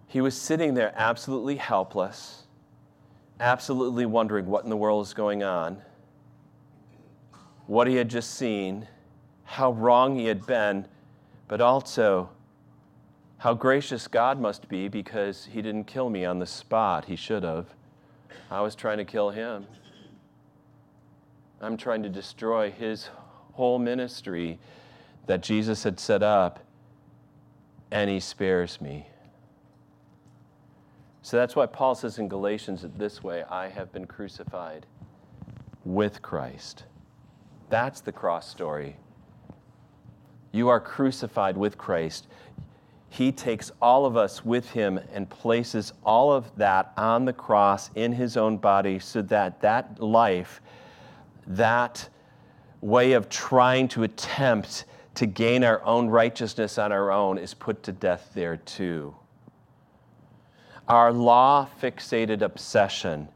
He 0.07 0.21
was 0.21 0.39
sitting 0.39 0.75
there 0.75 0.93
absolutely 0.95 1.57
helpless, 1.57 2.47
absolutely 3.39 4.05
wondering 4.05 4.45
what 4.45 4.63
in 4.63 4.69
the 4.69 4.77
world 4.77 5.05
is 5.05 5.13
going 5.13 5.43
on, 5.43 5.81
what 7.67 7.87
he 7.87 7.95
had 7.95 8.09
just 8.09 8.35
seen, 8.35 8.87
how 9.43 9.71
wrong 9.71 10.17
he 10.17 10.25
had 10.25 10.45
been, 10.45 10.85
but 11.47 11.61
also 11.61 12.29
how 13.37 13.53
gracious 13.53 14.07
God 14.07 14.39
must 14.39 14.67
be 14.67 14.87
because 14.87 15.45
he 15.45 15.61
didn't 15.61 15.85
kill 15.85 16.09
me 16.09 16.25
on 16.25 16.39
the 16.39 16.45
spot. 16.45 17.05
He 17.05 17.15
should 17.15 17.43
have. 17.43 17.67
I 18.51 18.61
was 18.61 18.75
trying 18.75 18.97
to 18.97 19.05
kill 19.05 19.29
him. 19.29 19.65
I'm 21.61 21.77
trying 21.77 22.03
to 22.03 22.09
destroy 22.09 22.71
his 22.71 23.09
whole 23.53 23.79
ministry 23.79 24.59
that 25.25 25.41
Jesus 25.41 25.83
had 25.83 25.99
set 25.99 26.23
up, 26.23 26.59
and 27.91 28.09
he 28.09 28.19
spares 28.19 28.81
me. 28.81 29.07
So 31.21 31.37
that's 31.37 31.55
why 31.55 31.65
Paul 31.65 31.95
says 31.95 32.17
in 32.17 32.27
Galatians 32.27 32.85
this 32.97 33.23
way 33.23 33.43
I 33.43 33.67
have 33.67 33.91
been 33.91 34.05
crucified 34.05 34.85
with 35.85 36.21
Christ. 36.21 36.85
That's 37.69 38.01
the 38.01 38.11
cross 38.11 38.49
story. 38.49 38.95
You 40.51 40.69
are 40.69 40.79
crucified 40.79 41.57
with 41.57 41.77
Christ. 41.77 42.27
He 43.09 43.31
takes 43.31 43.71
all 43.81 44.05
of 44.05 44.15
us 44.15 44.45
with 44.45 44.69
him 44.69 44.99
and 45.11 45.29
places 45.29 45.93
all 46.05 46.31
of 46.31 46.55
that 46.57 46.93
on 46.95 47.25
the 47.25 47.33
cross 47.33 47.89
in 47.95 48.11
his 48.11 48.37
own 48.37 48.57
body 48.57 48.99
so 48.99 49.21
that 49.23 49.61
that 49.61 49.99
life, 50.01 50.61
that 51.47 52.07
way 52.81 53.13
of 53.13 53.29
trying 53.29 53.87
to 53.89 54.03
attempt 54.03 54.85
to 55.15 55.25
gain 55.25 55.63
our 55.63 55.83
own 55.83 56.07
righteousness 56.07 56.77
on 56.77 56.91
our 56.91 57.11
own 57.11 57.37
is 57.37 57.53
put 57.53 57.83
to 57.83 57.91
death 57.91 58.31
there 58.33 58.57
too 58.57 59.15
our 60.89 61.13
law 61.13 61.67
fixated 61.81 62.41
obsession, 62.41 63.29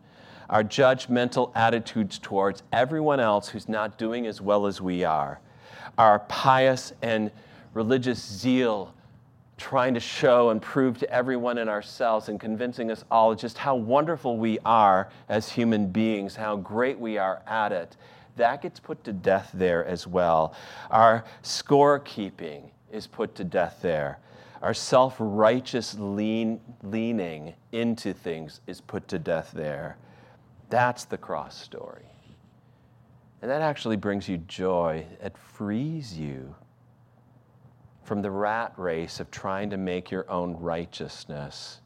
our 0.50 0.63
judgmental 0.63 1.52
attitudes 1.56 2.18
towards 2.18 2.63
everyone 2.74 3.20
else 3.20 3.48
who's 3.48 3.70
not 3.70 3.98
doing 3.98 4.26
as 4.26 4.42
well 4.42 4.66
as 4.66 4.82
we 4.82 5.04
are, 5.04 5.39
our 5.98 6.20
pious 6.20 6.94
and 7.04 7.32
religious 7.74 8.20
zeal 8.20 8.94
trying 9.56 9.94
to 9.94 10.00
show 10.00 10.50
and 10.50 10.62
prove 10.62 10.98
to 10.98 11.10
everyone 11.12 11.60
and 11.60 11.70
ourselves 11.70 12.28
and 12.28 12.39
convincing 12.39 12.89
us 12.89 13.06
all 13.12 13.36
just 13.36 13.58
how 13.58 13.76
wonderful 13.76 14.38
we 14.38 14.58
are 14.66 15.10
as 15.30 15.48
human 15.48 15.88
beings, 15.88 16.36
how 16.36 16.56
great 16.56 17.00
we 17.00 17.20
are 17.20 17.42
at 17.46 17.72
it. 17.72 17.96
That 18.36 18.63
gets 18.63 18.80
put 18.80 19.04
to 19.04 19.13
death 19.13 19.52
there 19.54 19.86
as 19.86 20.08
well. 20.08 20.56
Our 20.89 21.24
scorekeeping 21.44 22.63
is 22.92 23.06
put 23.06 23.36
to 23.36 23.44
death 23.44 23.78
there. 23.84 24.18
Our 24.63 24.73
self 24.73 25.17
righteous 25.19 25.93
lean, 25.99 26.62
leaning 26.84 27.54
into 27.73 28.13
things 28.13 28.62
is 28.65 28.80
put 28.80 29.10
to 29.10 29.19
death 29.19 29.52
there. 29.54 29.97
That's 30.69 31.04
the 31.04 31.17
cross 31.17 31.62
story. 31.62 32.06
And 33.41 33.52
that 33.52 33.62
actually 33.62 33.97
brings 33.97 34.30
you 34.30 34.38
joy. 34.38 35.06
It 35.21 35.38
frees 35.38 36.17
you 36.17 36.56
from 38.06 38.21
the 38.21 38.32
rat 38.32 38.73
race 38.78 39.19
of 39.19 39.30
trying 39.32 39.69
to 39.69 39.78
make 39.78 40.10
your 40.10 40.30
own 40.32 40.56
righteousness 40.56 41.82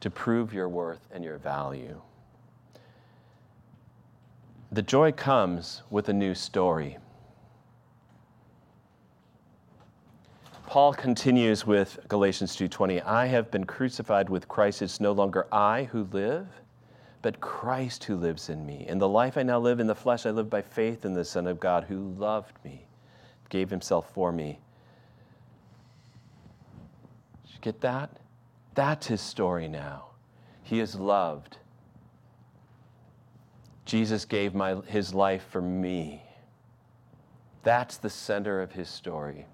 to 0.00 0.08
prove 0.08 0.54
your 0.54 0.70
worth 0.70 1.06
and 1.12 1.22
your 1.22 1.36
value. 1.36 2.00
The 4.72 4.82
joy 4.82 5.12
comes 5.12 5.82
with 5.90 6.08
a 6.08 6.14
new 6.14 6.34
story. 6.34 6.96
Paul 10.72 10.94
continues 10.94 11.66
with 11.66 11.98
Galatians 12.08 12.56
2:20, 12.56 13.02
I 13.02 13.26
have 13.26 13.50
been 13.50 13.66
crucified 13.66 14.30
with 14.30 14.48
Christ. 14.48 14.80
It's 14.80 15.00
no 15.00 15.12
longer 15.12 15.46
I 15.52 15.84
who 15.84 16.04
live, 16.04 16.48
but 17.20 17.42
Christ 17.42 18.04
who 18.04 18.16
lives 18.16 18.48
in 18.48 18.64
me. 18.64 18.86
In 18.88 18.96
the 18.96 19.06
life 19.06 19.36
I 19.36 19.42
now 19.42 19.58
live 19.58 19.80
in 19.80 19.86
the 19.86 19.94
flesh, 19.94 20.24
I 20.24 20.30
live 20.30 20.48
by 20.48 20.62
faith 20.62 21.04
in 21.04 21.12
the 21.12 21.26
Son 21.26 21.46
of 21.46 21.60
God 21.60 21.84
who 21.84 22.14
loved 22.14 22.56
me, 22.64 22.86
gave 23.50 23.68
himself 23.68 24.14
for 24.14 24.32
me. 24.32 24.60
Did 27.44 27.52
you 27.52 27.60
get 27.60 27.82
that? 27.82 28.08
That's 28.74 29.08
his 29.08 29.20
story 29.20 29.68
now. 29.68 30.06
He 30.62 30.80
is 30.80 30.94
loved. 30.94 31.58
Jesus 33.84 34.24
gave 34.24 34.54
my, 34.54 34.76
his 34.86 35.12
life 35.12 35.44
for 35.50 35.60
me. 35.60 36.22
That's 37.62 37.98
the 37.98 38.08
center 38.08 38.62
of 38.62 38.72
his 38.72 38.88
story. 38.88 39.44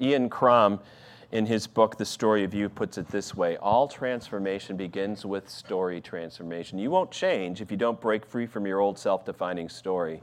Ian 0.00 0.28
Cron, 0.28 0.78
in 1.32 1.46
his 1.46 1.66
book, 1.66 1.96
The 1.96 2.04
Story 2.04 2.44
of 2.44 2.52
You, 2.52 2.68
puts 2.68 2.98
it 2.98 3.08
this 3.08 3.34
way 3.34 3.56
All 3.56 3.88
transformation 3.88 4.76
begins 4.76 5.24
with 5.24 5.48
story 5.48 6.00
transformation. 6.00 6.78
You 6.78 6.90
won't 6.90 7.10
change 7.10 7.60
if 7.60 7.70
you 7.70 7.76
don't 7.76 8.00
break 8.00 8.26
free 8.26 8.46
from 8.46 8.66
your 8.66 8.80
old 8.80 8.98
self 8.98 9.24
defining 9.24 9.68
story. 9.68 10.22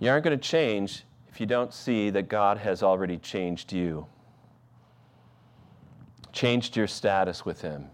You 0.00 0.10
aren't 0.10 0.24
going 0.24 0.38
to 0.38 0.42
change 0.42 1.04
if 1.28 1.40
you 1.40 1.46
don't 1.46 1.72
see 1.72 2.10
that 2.10 2.28
God 2.28 2.58
has 2.58 2.82
already 2.82 3.18
changed 3.18 3.72
you, 3.72 4.06
changed 6.32 6.76
your 6.76 6.86
status 6.86 7.44
with 7.44 7.62
Him. 7.62 7.86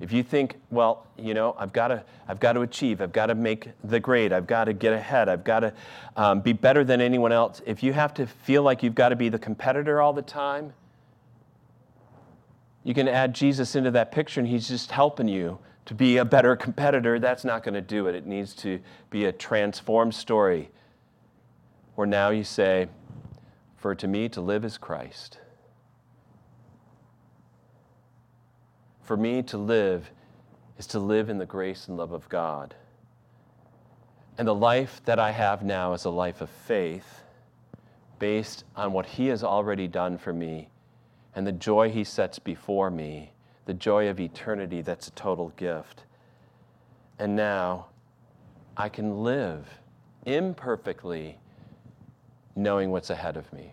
If 0.00 0.12
you 0.12 0.22
think, 0.22 0.56
well, 0.70 1.06
you 1.18 1.34
know, 1.34 1.54
I've 1.58 1.74
got 1.74 1.88
to, 1.88 2.02
I've 2.26 2.40
got 2.40 2.54
to 2.54 2.62
achieve, 2.62 3.02
I've 3.02 3.12
got 3.12 3.26
to 3.26 3.34
make 3.34 3.68
the 3.84 4.00
grade, 4.00 4.32
I've 4.32 4.46
got 4.46 4.64
to 4.64 4.72
get 4.72 4.94
ahead, 4.94 5.28
I've 5.28 5.44
got 5.44 5.60
to 5.60 5.74
um, 6.16 6.40
be 6.40 6.54
better 6.54 6.84
than 6.84 7.02
anyone 7.02 7.32
else. 7.32 7.60
If 7.66 7.82
you 7.82 7.92
have 7.92 8.14
to 8.14 8.26
feel 8.26 8.62
like 8.62 8.82
you've 8.82 8.94
got 8.94 9.10
to 9.10 9.16
be 9.16 9.28
the 9.28 9.38
competitor 9.38 10.00
all 10.00 10.14
the 10.14 10.22
time, 10.22 10.72
you 12.82 12.94
can 12.94 13.08
add 13.08 13.34
Jesus 13.34 13.76
into 13.76 13.90
that 13.90 14.10
picture 14.10 14.40
and 14.40 14.48
he's 14.48 14.66
just 14.66 14.90
helping 14.90 15.28
you 15.28 15.58
to 15.84 15.92
be 15.92 16.16
a 16.16 16.24
better 16.24 16.56
competitor. 16.56 17.18
That's 17.18 17.44
not 17.44 17.62
going 17.62 17.74
to 17.74 17.82
do 17.82 18.06
it. 18.06 18.14
It 18.14 18.26
needs 18.26 18.54
to 18.54 18.80
be 19.10 19.26
a 19.26 19.32
transformed 19.32 20.14
story 20.14 20.70
where 21.94 22.06
now 22.06 22.30
you 22.30 22.42
say, 22.42 22.88
For 23.76 23.94
to 23.94 24.08
me 24.08 24.30
to 24.30 24.40
live 24.40 24.64
is 24.64 24.78
Christ 24.78 25.40
For 29.10 29.16
me 29.16 29.42
to 29.42 29.58
live 29.58 30.08
is 30.78 30.86
to 30.86 31.00
live 31.00 31.30
in 31.30 31.38
the 31.38 31.44
grace 31.44 31.88
and 31.88 31.96
love 31.96 32.12
of 32.12 32.28
God. 32.28 32.76
And 34.38 34.46
the 34.46 34.54
life 34.54 35.00
that 35.04 35.18
I 35.18 35.32
have 35.32 35.64
now 35.64 35.94
is 35.94 36.04
a 36.04 36.10
life 36.10 36.40
of 36.40 36.48
faith 36.48 37.24
based 38.20 38.62
on 38.76 38.92
what 38.92 39.06
He 39.06 39.26
has 39.26 39.42
already 39.42 39.88
done 39.88 40.16
for 40.16 40.32
me 40.32 40.68
and 41.34 41.44
the 41.44 41.50
joy 41.50 41.90
He 41.90 42.04
sets 42.04 42.38
before 42.38 42.88
me, 42.88 43.32
the 43.64 43.74
joy 43.74 44.06
of 44.06 44.20
eternity 44.20 44.80
that's 44.80 45.08
a 45.08 45.10
total 45.10 45.48
gift. 45.56 46.04
And 47.18 47.34
now 47.34 47.86
I 48.76 48.88
can 48.88 49.24
live 49.24 49.66
imperfectly 50.24 51.36
knowing 52.54 52.92
what's 52.92 53.10
ahead 53.10 53.36
of 53.36 53.52
me. 53.52 53.72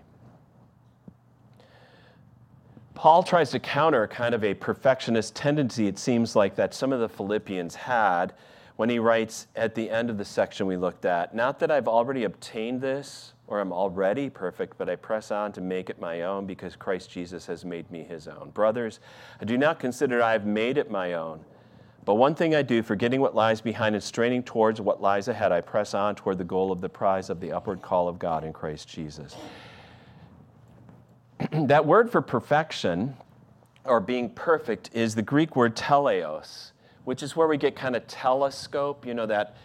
Paul 2.97 3.21
tries 3.21 3.51
to 3.51 3.59
counter 3.59 4.07
kind 4.07 4.33
of 4.33 4.43
a 4.43 4.55
perfectionist 4.55 5.35
tendency, 5.35 5.85
it 5.85 5.99
seems 5.99 6.35
like, 6.35 6.55
that 6.55 6.73
some 6.73 6.91
of 6.91 6.99
the 6.99 7.07
Philippians 7.07 7.75
had 7.75 8.33
when 8.75 8.89
he 8.89 8.97
writes 8.97 9.45
at 9.55 9.75
the 9.75 9.91
end 9.91 10.09
of 10.09 10.17
the 10.17 10.25
section 10.25 10.65
we 10.65 10.77
looked 10.77 11.05
at 11.05 11.35
Not 11.35 11.59
that 11.59 11.69
I've 11.69 11.87
already 11.87 12.23
obtained 12.23 12.81
this 12.81 13.33
or 13.45 13.59
I'm 13.59 13.71
already 13.71 14.31
perfect, 14.31 14.79
but 14.79 14.89
I 14.89 14.95
press 14.95 15.29
on 15.29 15.51
to 15.51 15.61
make 15.61 15.91
it 15.91 16.01
my 16.01 16.23
own 16.23 16.47
because 16.47 16.75
Christ 16.75 17.11
Jesus 17.11 17.45
has 17.45 17.63
made 17.63 17.89
me 17.91 18.03
his 18.03 18.27
own. 18.27 18.49
Brothers, 18.49 18.99
I 19.39 19.45
do 19.45 19.59
not 19.59 19.79
consider 19.79 20.23
I 20.23 20.31
have 20.31 20.47
made 20.47 20.79
it 20.79 20.89
my 20.89 21.13
own. 21.13 21.45
But 22.03 22.15
one 22.15 22.33
thing 22.33 22.55
I 22.55 22.63
do, 22.63 22.81
forgetting 22.81 23.21
what 23.21 23.35
lies 23.35 23.61
behind 23.61 23.93
and 23.93 24.03
straining 24.03 24.41
towards 24.41 24.81
what 24.81 25.03
lies 25.03 25.27
ahead, 25.27 25.51
I 25.51 25.61
press 25.61 25.93
on 25.93 26.15
toward 26.15 26.39
the 26.39 26.43
goal 26.43 26.71
of 26.71 26.81
the 26.81 26.89
prize 26.89 27.29
of 27.29 27.41
the 27.41 27.51
upward 27.51 27.83
call 27.83 28.07
of 28.07 28.17
God 28.17 28.43
in 28.43 28.53
Christ 28.53 28.87
Jesus. 28.87 29.35
that 31.51 31.85
word 31.85 32.11
for 32.11 32.21
perfection 32.21 33.15
or 33.85 33.99
being 33.99 34.29
perfect 34.29 34.89
is 34.93 35.15
the 35.15 35.21
Greek 35.21 35.55
word 35.55 35.75
teleos, 35.75 36.71
which 37.05 37.21
is 37.21 37.35
where 37.35 37.47
we 37.47 37.57
get 37.57 37.75
kind 37.75 37.95
of 37.95 38.05
telescope, 38.07 39.05
you 39.05 39.13
know, 39.13 39.25
that 39.25 39.55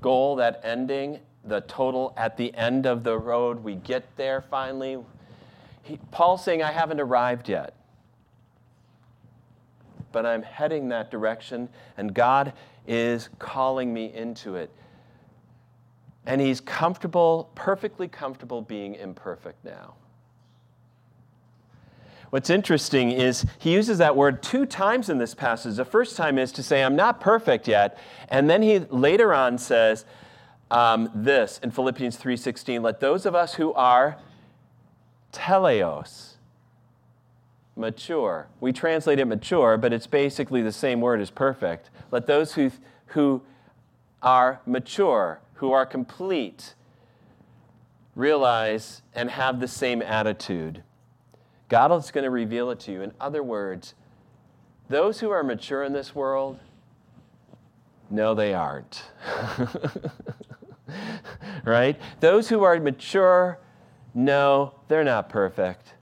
goal, 0.00 0.36
that 0.36 0.60
ending, 0.64 1.18
the 1.44 1.60
total 1.62 2.12
at 2.16 2.36
the 2.36 2.54
end 2.54 2.86
of 2.86 3.04
the 3.04 3.18
road. 3.18 3.62
We 3.62 3.74
get 3.76 4.16
there 4.16 4.40
finally. 4.40 4.98
He, 5.82 5.98
Paul's 6.10 6.44
saying, 6.44 6.62
I 6.62 6.72
haven't 6.72 7.00
arrived 7.00 7.48
yet, 7.48 7.74
but 10.12 10.24
I'm 10.24 10.42
heading 10.42 10.88
that 10.88 11.10
direction, 11.10 11.68
and 11.96 12.14
God 12.14 12.52
is 12.86 13.28
calling 13.38 13.92
me 13.92 14.12
into 14.14 14.56
it. 14.56 14.70
And 16.24 16.40
He's 16.40 16.60
comfortable, 16.60 17.50
perfectly 17.54 18.08
comfortable 18.08 18.62
being 18.62 18.94
imperfect 18.94 19.64
now. 19.64 19.94
What's 22.32 22.48
interesting 22.48 23.10
is 23.10 23.44
he 23.58 23.74
uses 23.74 23.98
that 23.98 24.16
word 24.16 24.42
two 24.42 24.64
times 24.64 25.10
in 25.10 25.18
this 25.18 25.34
passage. 25.34 25.76
The 25.76 25.84
first 25.84 26.16
time 26.16 26.38
is 26.38 26.50
to 26.52 26.62
say, 26.62 26.82
I'm 26.82 26.96
not 26.96 27.20
perfect 27.20 27.68
yet. 27.68 27.98
And 28.30 28.48
then 28.48 28.62
he 28.62 28.78
later 28.78 29.34
on 29.34 29.58
says 29.58 30.06
um, 30.70 31.10
this 31.14 31.60
in 31.62 31.70
Philippians 31.70 32.16
3.16, 32.16 32.80
let 32.80 33.00
those 33.00 33.26
of 33.26 33.34
us 33.34 33.56
who 33.56 33.74
are 33.74 34.16
teleos, 35.30 36.36
mature. 37.76 38.46
We 38.60 38.72
translate 38.72 39.18
it 39.18 39.26
mature, 39.26 39.76
but 39.76 39.92
it's 39.92 40.06
basically 40.06 40.62
the 40.62 40.72
same 40.72 41.02
word 41.02 41.20
as 41.20 41.28
perfect. 41.28 41.90
Let 42.10 42.26
those 42.26 42.54
who, 42.54 42.72
who 43.08 43.42
are 44.22 44.62
mature, 44.64 45.40
who 45.56 45.72
are 45.72 45.84
complete, 45.84 46.72
realize 48.16 49.02
and 49.14 49.28
have 49.32 49.60
the 49.60 49.68
same 49.68 50.00
attitude. 50.00 50.82
God 51.72 51.90
is 51.92 52.10
going 52.10 52.24
to 52.24 52.30
reveal 52.30 52.70
it 52.70 52.80
to 52.80 52.92
you. 52.92 53.00
In 53.00 53.12
other 53.18 53.42
words, 53.42 53.94
those 54.90 55.20
who 55.20 55.30
are 55.30 55.42
mature 55.42 55.84
in 55.84 55.94
this 55.94 56.14
world, 56.14 56.58
no, 58.10 58.34
they 58.34 58.52
aren't. 58.52 59.04
right? 61.64 61.98
Those 62.20 62.50
who 62.50 62.62
are 62.62 62.78
mature, 62.78 63.58
no, 64.12 64.74
they're 64.88 65.02
not 65.02 65.30
perfect. 65.30 65.94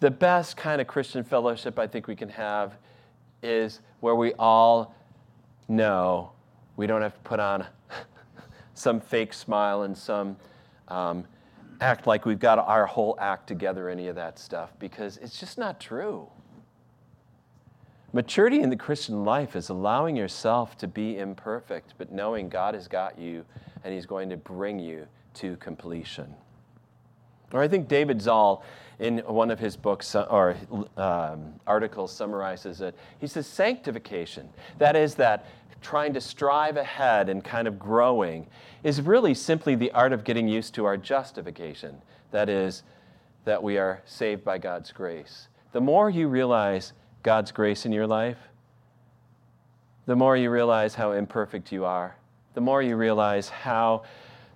The 0.00 0.10
best 0.10 0.56
kind 0.56 0.80
of 0.80 0.88
Christian 0.88 1.22
fellowship 1.22 1.78
I 1.78 1.86
think 1.86 2.08
we 2.08 2.16
can 2.16 2.30
have 2.30 2.76
is 3.44 3.80
where 4.00 4.16
we 4.16 4.32
all 4.40 4.92
know 5.68 6.32
we 6.76 6.88
don't 6.88 7.00
have 7.00 7.14
to 7.14 7.20
put 7.20 7.38
on 7.38 7.64
some 8.74 8.98
fake 9.00 9.32
smile 9.32 9.82
and 9.82 9.96
some 9.96 10.36
um, 10.88 11.24
act 11.80 12.06
like 12.06 12.24
we've 12.26 12.38
got 12.38 12.58
our 12.58 12.86
whole 12.86 13.16
act 13.20 13.46
together, 13.46 13.88
any 13.88 14.08
of 14.08 14.16
that 14.16 14.38
stuff, 14.38 14.72
because 14.78 15.16
it's 15.18 15.38
just 15.38 15.58
not 15.58 15.80
true. 15.80 16.28
Maturity 18.12 18.60
in 18.60 18.70
the 18.70 18.76
Christian 18.76 19.24
life 19.24 19.56
is 19.56 19.70
allowing 19.70 20.14
yourself 20.14 20.78
to 20.78 20.86
be 20.86 21.18
imperfect, 21.18 21.94
but 21.98 22.12
knowing 22.12 22.48
God 22.48 22.74
has 22.74 22.86
got 22.86 23.18
you 23.18 23.44
and 23.82 23.92
He's 23.92 24.06
going 24.06 24.30
to 24.30 24.36
bring 24.36 24.78
you 24.78 25.06
to 25.34 25.56
completion. 25.56 26.32
Or 27.52 27.60
I 27.60 27.68
think 27.68 27.88
David 27.88 28.22
Zahl, 28.22 28.64
in 28.98 29.18
one 29.18 29.50
of 29.50 29.58
his 29.58 29.76
books 29.76 30.14
uh, 30.14 30.22
or 30.30 30.56
um, 30.96 31.54
articles, 31.66 32.12
summarizes 32.12 32.80
it. 32.80 32.94
He 33.20 33.26
says, 33.26 33.46
Sanctification, 33.46 34.48
that 34.78 34.96
is, 34.96 35.14
that 35.16 35.46
trying 35.80 36.14
to 36.14 36.20
strive 36.20 36.76
ahead 36.76 37.28
and 37.28 37.44
kind 37.44 37.68
of 37.68 37.78
growing, 37.78 38.46
is 38.82 39.00
really 39.02 39.34
simply 39.34 39.74
the 39.74 39.90
art 39.92 40.12
of 40.12 40.24
getting 40.24 40.48
used 40.48 40.74
to 40.74 40.84
our 40.84 40.96
justification. 40.96 41.96
That 42.30 42.48
is, 42.48 42.82
that 43.44 43.62
we 43.62 43.78
are 43.78 44.02
saved 44.06 44.44
by 44.44 44.58
God's 44.58 44.92
grace. 44.92 45.48
The 45.72 45.80
more 45.80 46.08
you 46.08 46.28
realize 46.28 46.92
God's 47.22 47.52
grace 47.52 47.84
in 47.84 47.92
your 47.92 48.06
life, 48.06 48.38
the 50.06 50.16
more 50.16 50.36
you 50.36 50.50
realize 50.50 50.94
how 50.94 51.12
imperfect 51.12 51.72
you 51.72 51.84
are, 51.84 52.16
the 52.54 52.60
more 52.60 52.82
you 52.82 52.96
realize 52.96 53.48
how 53.48 54.04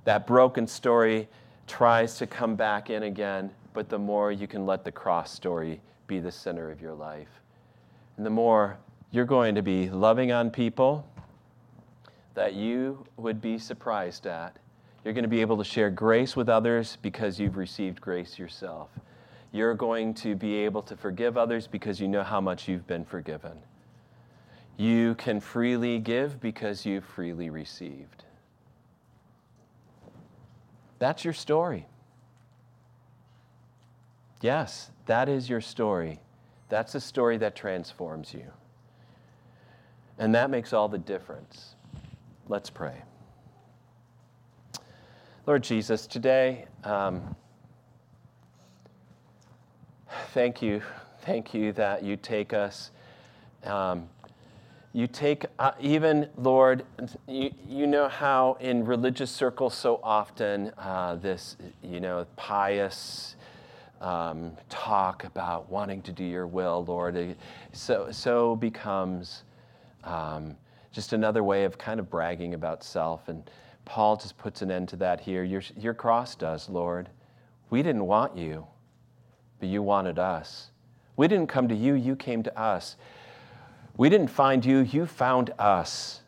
that 0.05 0.27
broken 0.27 0.67
story 0.67 1.29
tries 1.67 2.19
to 2.19 2.27
come 2.27 2.57
back 2.57 2.91
in 2.91 3.03
again, 3.03 3.51
but 3.73 3.89
the 3.89 3.99
more 3.99 4.33
you 4.33 4.47
can 4.47 4.67
let 4.67 4.85
the 4.85 4.93
cross 4.93 5.33
story 5.33 5.81
be 6.07 6.19
the 6.19 6.33
center 6.33 6.71
of 6.71 6.81
your 6.81 6.95
life. 6.95 7.29
And 8.17 8.27
the 8.27 8.31
more 8.31 8.79
you're 9.11 9.25
going 9.25 9.55
to 9.55 9.63
be 9.63 9.89
loving 9.89 10.33
on 10.33 10.51
people 10.51 11.07
that 12.35 12.55
you 12.55 13.05
would 13.17 13.41
be 13.41 13.59
surprised 13.59 14.27
at. 14.27 14.57
You're 15.05 15.15
going 15.15 15.25
to 15.25 15.29
be 15.29 15.41
able 15.41 15.57
to 15.59 15.65
share 15.65 15.91
grace 15.91 16.37
with 16.37 16.49
others 16.49 16.99
because 17.03 17.41
you've 17.41 17.57
received 17.57 18.01
grace 18.01 18.39
yourself. 18.39 18.91
You're 19.51 19.75
going 19.75 20.15
to 20.15 20.37
be 20.37 20.55
able 20.55 20.83
to 20.83 20.97
forgive 20.97 21.37
others 21.37 21.67
because 21.67 22.01
you 22.01 22.07
know 22.07 22.23
how 22.23 22.41
much 22.41 22.69
you've 22.69 22.87
been 22.87 23.05
forgiven. 23.05 23.59
You 24.77 25.15
can 25.17 25.41
freely 25.41 25.99
give 25.99 26.41
because 26.41 26.87
you've 26.87 27.05
freely 27.05 27.51
received. 27.51 28.25
That's 30.99 31.25
your 31.25 31.35
story. 31.35 31.87
Yes, 34.41 34.91
that 35.07 35.29
is 35.29 35.49
your 35.49 35.61
story. 35.61 36.21
That's 36.69 36.95
a 36.95 37.01
story 37.01 37.39
that 37.39 37.57
transforms 37.57 38.33
you. 38.33 38.53
And 40.19 40.35
that 40.35 40.51
makes 40.51 40.73
all 40.73 40.89
the 40.89 40.99
difference. 40.99 41.75
Let's 42.49 42.71
pray. 42.71 43.03
Lord 45.47 45.63
Jesus, 45.63 46.07
today, 46.07 46.67
um, 46.85 47.35
thank 50.33 50.61
you. 50.61 50.83
Thank 51.23 51.55
you 51.55 51.73
that 51.73 52.03
you 52.03 52.17
take 52.17 52.53
us. 52.53 52.91
Um, 53.65 54.09
you 54.93 55.07
take, 55.07 55.47
uh, 55.59 55.73
even, 55.81 56.29
Lord, 56.37 56.85
you, 57.27 57.51
you 57.67 57.87
know 57.87 58.09
how 58.09 58.57
in 58.61 58.85
religious 58.85 59.31
circles 59.31 59.75
so 59.75 60.01
often 60.03 60.73
uh, 60.79 61.17
this, 61.17 61.57
you 61.83 62.01
know, 62.01 62.27
pious 62.37 63.37
um, 64.01 64.53
talk 64.69 65.25
about 65.25 65.71
wanting 65.71 66.03
to 66.03 66.13
do 66.13 66.25
your 66.25 66.47
will, 66.47 66.85
Lord, 66.85 67.37
so, 67.73 68.09
so 68.11 68.57
becomes 68.57 69.43
um, 70.05 70.57
just 70.93 71.13
another 71.13 71.43
way 71.43 71.65
of 71.65 71.79
kind 71.79 72.01
of 72.01 72.09
bragging 72.09 72.55
about 72.55 72.83
self. 72.85 73.29
And 73.29 73.51
Paul 73.85 74.17
just 74.17 74.39
puts 74.39 74.63
an 74.63 74.71
end 74.71 74.89
to 74.91 74.97
that 74.97 75.21
here. 75.21 75.45
Your, 75.45 75.63
your 75.77 75.95
cross 75.95 76.35
does, 76.35 76.69
Lord. 76.69 77.09
We 77.71 77.83
didn't 77.83 78.07
want 78.07 78.37
you 78.37 78.67
but 79.59 79.69
you 79.69 79.83
wanted 79.83 80.19
us. 80.19 80.71
We 81.17 81.29
didn't 81.29 81.49
come 81.49 81.69
to 81.69 81.75
you, 81.75 81.95
you 81.95 82.17
came 82.17 82.43
to 82.45 82.59
us. 82.59 82.97
We 83.97 84.09
didn't 84.09 84.29
find 84.29 84.65
you, 84.65 84.79
you 84.79 85.07
found 85.07 85.51
us. 85.59 86.21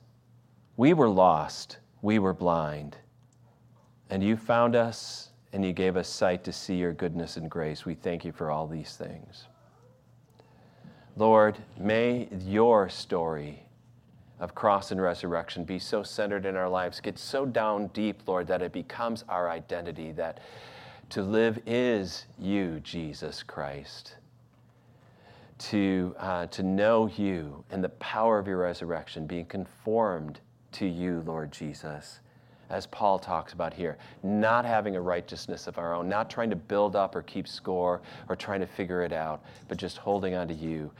We 0.76 0.94
were 0.94 1.08
lost, 1.08 1.78
we 2.02 2.18
were 2.18 2.34
blind. 2.34 2.96
And 4.08 4.24
you 4.24 4.36
found 4.36 4.74
us 4.74 5.29
and 5.52 5.64
you 5.64 5.72
gave 5.72 5.96
us 5.96 6.08
sight 6.08 6.44
to 6.44 6.52
see 6.52 6.76
your 6.76 6.92
goodness 6.92 7.36
and 7.36 7.50
grace. 7.50 7.84
We 7.84 7.94
thank 7.94 8.24
you 8.24 8.32
for 8.32 8.50
all 8.50 8.66
these 8.66 8.96
things. 8.96 9.46
Lord, 11.16 11.58
may 11.78 12.28
your 12.46 12.88
story 12.88 13.64
of 14.38 14.54
cross 14.54 14.90
and 14.90 15.02
resurrection 15.02 15.64
be 15.64 15.78
so 15.78 16.02
centered 16.02 16.46
in 16.46 16.56
our 16.56 16.68
lives, 16.68 17.00
get 17.00 17.18
so 17.18 17.44
down 17.44 17.88
deep, 17.88 18.22
Lord, 18.26 18.46
that 18.46 18.62
it 18.62 18.72
becomes 18.72 19.24
our 19.28 19.50
identity, 19.50 20.12
that 20.12 20.40
to 21.10 21.22
live 21.22 21.58
is 21.66 22.26
you, 22.38 22.80
Jesus 22.80 23.42
Christ. 23.42 24.14
To, 25.58 26.14
uh, 26.18 26.46
to 26.46 26.62
know 26.62 27.06
you 27.16 27.64
and 27.70 27.84
the 27.84 27.90
power 27.90 28.38
of 28.38 28.46
your 28.46 28.56
resurrection, 28.56 29.26
being 29.26 29.44
conformed 29.44 30.40
to 30.72 30.86
you, 30.86 31.22
Lord 31.26 31.52
Jesus, 31.52 32.20
as 32.70 32.86
Paul 32.86 33.18
talks 33.18 33.52
about 33.52 33.74
here, 33.74 33.98
not 34.22 34.64
having 34.64 34.96
a 34.96 35.00
righteousness 35.00 35.66
of 35.66 35.76
our 35.76 35.94
own, 35.94 36.08
not 36.08 36.30
trying 36.30 36.50
to 36.50 36.56
build 36.56 36.94
up 36.96 37.14
or 37.16 37.22
keep 37.22 37.46
score 37.48 38.00
or 38.28 38.36
trying 38.36 38.60
to 38.60 38.66
figure 38.66 39.02
it 39.02 39.12
out, 39.12 39.42
but 39.68 39.76
just 39.76 39.98
holding 39.98 40.34
on 40.34 40.48
to 40.48 40.54
you. 40.54 40.90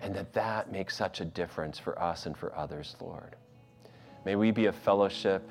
And 0.00 0.14
that 0.16 0.32
that 0.32 0.72
makes 0.72 0.96
such 0.96 1.20
a 1.20 1.24
difference 1.24 1.78
for 1.78 2.00
us 2.00 2.26
and 2.26 2.36
for 2.36 2.54
others, 2.56 2.96
Lord. 3.00 3.36
May 4.24 4.34
we 4.34 4.50
be 4.50 4.66
a 4.66 4.72
fellowship 4.72 5.48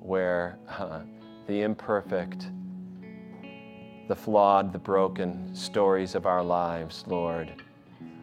where 0.00 0.58
uh, 0.68 1.02
the 1.46 1.62
imperfect, 1.62 2.48
the 4.08 4.16
flawed, 4.16 4.72
the 4.72 4.78
broken 4.78 5.54
stories 5.54 6.16
of 6.16 6.26
our 6.26 6.42
lives, 6.42 7.04
Lord, 7.06 7.62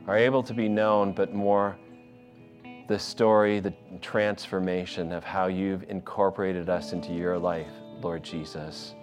are 0.08 0.18
able 0.18 0.44
to 0.44 0.54
be 0.54 0.68
known, 0.68 1.14
but 1.14 1.34
more 1.34 1.78
the 2.90 2.98
story, 2.98 3.60
the 3.60 3.72
transformation 4.02 5.12
of 5.12 5.24
how 5.24 5.46
you've 5.46 5.84
incorporated 5.90 6.70
us 6.70 6.92
into 6.92 7.14
your 7.14 7.38
life, 7.38 7.70
Lord 8.02 8.24
Jesus. 8.24 8.96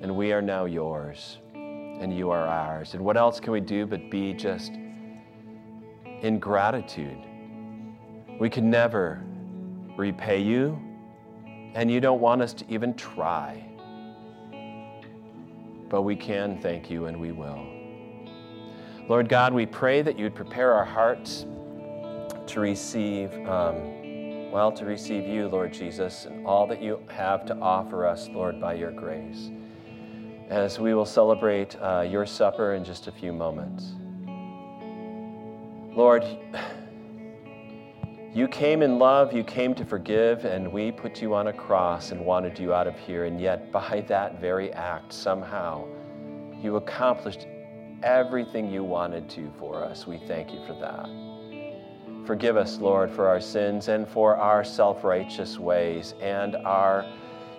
And 0.00 0.14
we 0.14 0.32
are 0.32 0.40
now 0.40 0.66
yours, 0.66 1.38
and 1.52 2.16
you 2.16 2.30
are 2.30 2.46
ours. 2.46 2.94
And 2.94 3.04
what 3.04 3.16
else 3.16 3.40
can 3.40 3.52
we 3.52 3.60
do 3.60 3.86
but 3.86 4.08
be 4.08 4.32
just 4.34 4.70
in 6.22 6.38
gratitude? 6.38 7.18
We 8.38 8.48
can 8.48 8.70
never 8.70 9.20
repay 9.96 10.40
you, 10.40 10.80
and 11.74 11.90
you 11.90 12.00
don't 12.00 12.20
want 12.20 12.40
us 12.40 12.52
to 12.52 12.72
even 12.72 12.94
try. 12.94 13.68
But 15.88 16.02
we 16.02 16.14
can 16.14 16.60
thank 16.60 16.88
you 16.88 17.06
and 17.06 17.20
we 17.20 17.32
will. 17.32 17.66
Lord 19.08 19.28
God, 19.28 19.52
we 19.52 19.66
pray 19.66 20.02
that 20.02 20.16
you'd 20.16 20.36
prepare 20.36 20.72
our 20.72 20.84
hearts 20.84 21.46
to 22.48 22.60
receive, 22.60 23.32
um, 23.46 24.50
well, 24.50 24.72
to 24.72 24.84
receive 24.84 25.26
you, 25.26 25.48
Lord 25.48 25.72
Jesus, 25.72 26.24
and 26.24 26.46
all 26.46 26.66
that 26.66 26.82
you 26.82 27.00
have 27.08 27.44
to 27.46 27.56
offer 27.58 28.06
us, 28.06 28.28
Lord, 28.28 28.60
by 28.60 28.74
your 28.74 28.90
grace. 28.90 29.50
As 30.48 30.80
we 30.80 30.94
will 30.94 31.04
celebrate 31.04 31.76
uh, 31.80 32.06
your 32.08 32.24
supper 32.24 32.74
in 32.74 32.84
just 32.84 33.06
a 33.06 33.12
few 33.12 33.32
moments. 33.32 33.92
Lord, 35.94 36.24
you 38.32 38.48
came 38.48 38.82
in 38.82 38.98
love, 38.98 39.32
you 39.34 39.44
came 39.44 39.74
to 39.74 39.84
forgive, 39.84 40.46
and 40.46 40.72
we 40.72 40.90
put 40.90 41.20
you 41.20 41.34
on 41.34 41.48
a 41.48 41.52
cross 41.52 42.12
and 42.12 42.24
wanted 42.24 42.58
you 42.58 42.72
out 42.72 42.86
of 42.86 42.96
here. 42.98 43.26
And 43.26 43.38
yet, 43.38 43.70
by 43.70 44.04
that 44.08 44.40
very 44.40 44.72
act, 44.72 45.12
somehow, 45.12 45.86
you 46.62 46.76
accomplished 46.76 47.46
everything 48.02 48.70
you 48.70 48.84
wanted 48.84 49.28
to 49.30 49.52
for 49.58 49.84
us. 49.84 50.06
We 50.06 50.18
thank 50.18 50.52
you 50.52 50.64
for 50.66 50.72
that. 50.80 51.27
Forgive 52.28 52.58
us, 52.58 52.76
Lord, 52.76 53.10
for 53.10 53.26
our 53.26 53.40
sins 53.40 53.88
and 53.88 54.06
for 54.06 54.36
our 54.36 54.62
self 54.62 55.02
righteous 55.02 55.58
ways 55.58 56.12
and 56.20 56.56
our 56.56 57.06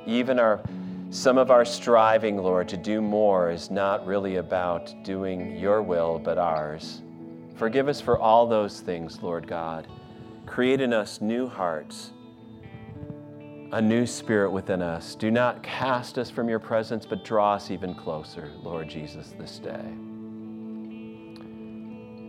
even 0.06 0.38
our 0.38 0.62
some 1.10 1.40
of 1.40 1.50
our 1.50 1.66
striving, 1.66 2.38
Lord, 2.38 2.70
to 2.70 2.78
do 2.78 3.02
more 3.02 3.50
is 3.50 3.72
not 3.72 4.06
really 4.06 4.36
about 4.36 4.94
doing 5.04 5.58
your 5.58 5.82
will, 5.82 6.20
but 6.20 6.38
ours. 6.38 7.02
Forgive 7.56 7.88
us 7.88 8.00
for 8.00 8.20
all 8.20 8.46
those 8.46 8.80
things, 8.82 9.24
Lord 9.24 9.48
God. 9.48 9.88
Create 10.46 10.82
in 10.82 10.94
us 10.94 11.20
new 11.20 11.48
hearts, 11.48 12.12
a 13.72 13.82
new 13.82 14.06
spirit 14.06 14.52
within 14.52 14.84
us. 14.84 15.16
Do 15.16 15.32
not 15.32 15.64
cast 15.64 16.20
us 16.20 16.30
from 16.30 16.48
your 16.48 16.60
presence, 16.60 17.08
but 17.08 17.26
draw 17.26 17.56
us 17.56 17.72
even 17.72 17.96
closer, 17.96 18.52
Lord 18.62 18.88
Jesus, 18.88 19.34
this 19.36 19.58
day. 19.58 20.09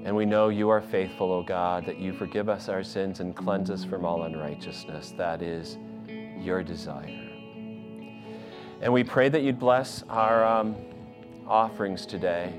And 0.04 0.16
we 0.16 0.24
know 0.24 0.48
you 0.48 0.70
are 0.70 0.80
faithful, 0.80 1.30
O 1.30 1.42
God, 1.42 1.84
that 1.84 1.98
you 1.98 2.14
forgive 2.14 2.48
us 2.48 2.68
our 2.68 2.82
sins 2.82 3.20
and 3.20 3.36
cleanse 3.36 3.70
us 3.70 3.84
from 3.84 4.04
all 4.04 4.22
unrighteousness. 4.22 5.12
That 5.16 5.42
is 5.42 5.76
your 6.38 6.62
desire. 6.62 7.28
And 8.80 8.90
we 8.92 9.04
pray 9.04 9.28
that 9.28 9.42
you'd 9.42 9.58
bless 9.58 10.02
our 10.08 10.46
um, 10.46 10.74
offerings 11.46 12.06
today, 12.06 12.54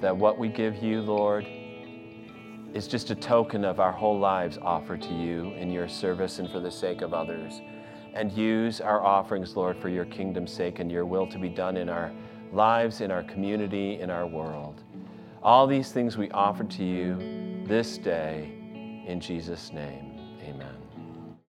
that 0.00 0.16
what 0.16 0.38
we 0.38 0.48
give 0.48 0.82
you, 0.82 1.02
Lord, 1.02 1.46
is 2.72 2.88
just 2.88 3.10
a 3.10 3.14
token 3.14 3.64
of 3.64 3.78
our 3.78 3.92
whole 3.92 4.18
lives 4.18 4.56
offered 4.62 5.02
to 5.02 5.12
you 5.12 5.52
in 5.54 5.70
your 5.70 5.88
service 5.88 6.38
and 6.38 6.50
for 6.50 6.60
the 6.60 6.70
sake 6.70 7.02
of 7.02 7.12
others. 7.12 7.60
And 8.14 8.32
use 8.32 8.80
our 8.80 9.04
offerings, 9.04 9.54
Lord, 9.54 9.76
for 9.76 9.90
your 9.90 10.06
kingdom's 10.06 10.52
sake 10.52 10.78
and 10.78 10.90
your 10.90 11.04
will 11.04 11.26
to 11.26 11.38
be 11.38 11.50
done 11.50 11.76
in 11.76 11.90
our 11.90 12.10
lives, 12.52 13.02
in 13.02 13.10
our 13.10 13.22
community, 13.24 14.00
in 14.00 14.08
our 14.08 14.26
world. 14.26 14.82
All 15.42 15.66
these 15.66 15.90
things 15.90 16.18
we 16.18 16.30
offer 16.32 16.64
to 16.64 16.84
you 16.84 17.64
this 17.64 17.96
day 17.96 18.52
in 19.06 19.20
Jesus' 19.20 19.72
name. 19.72 20.09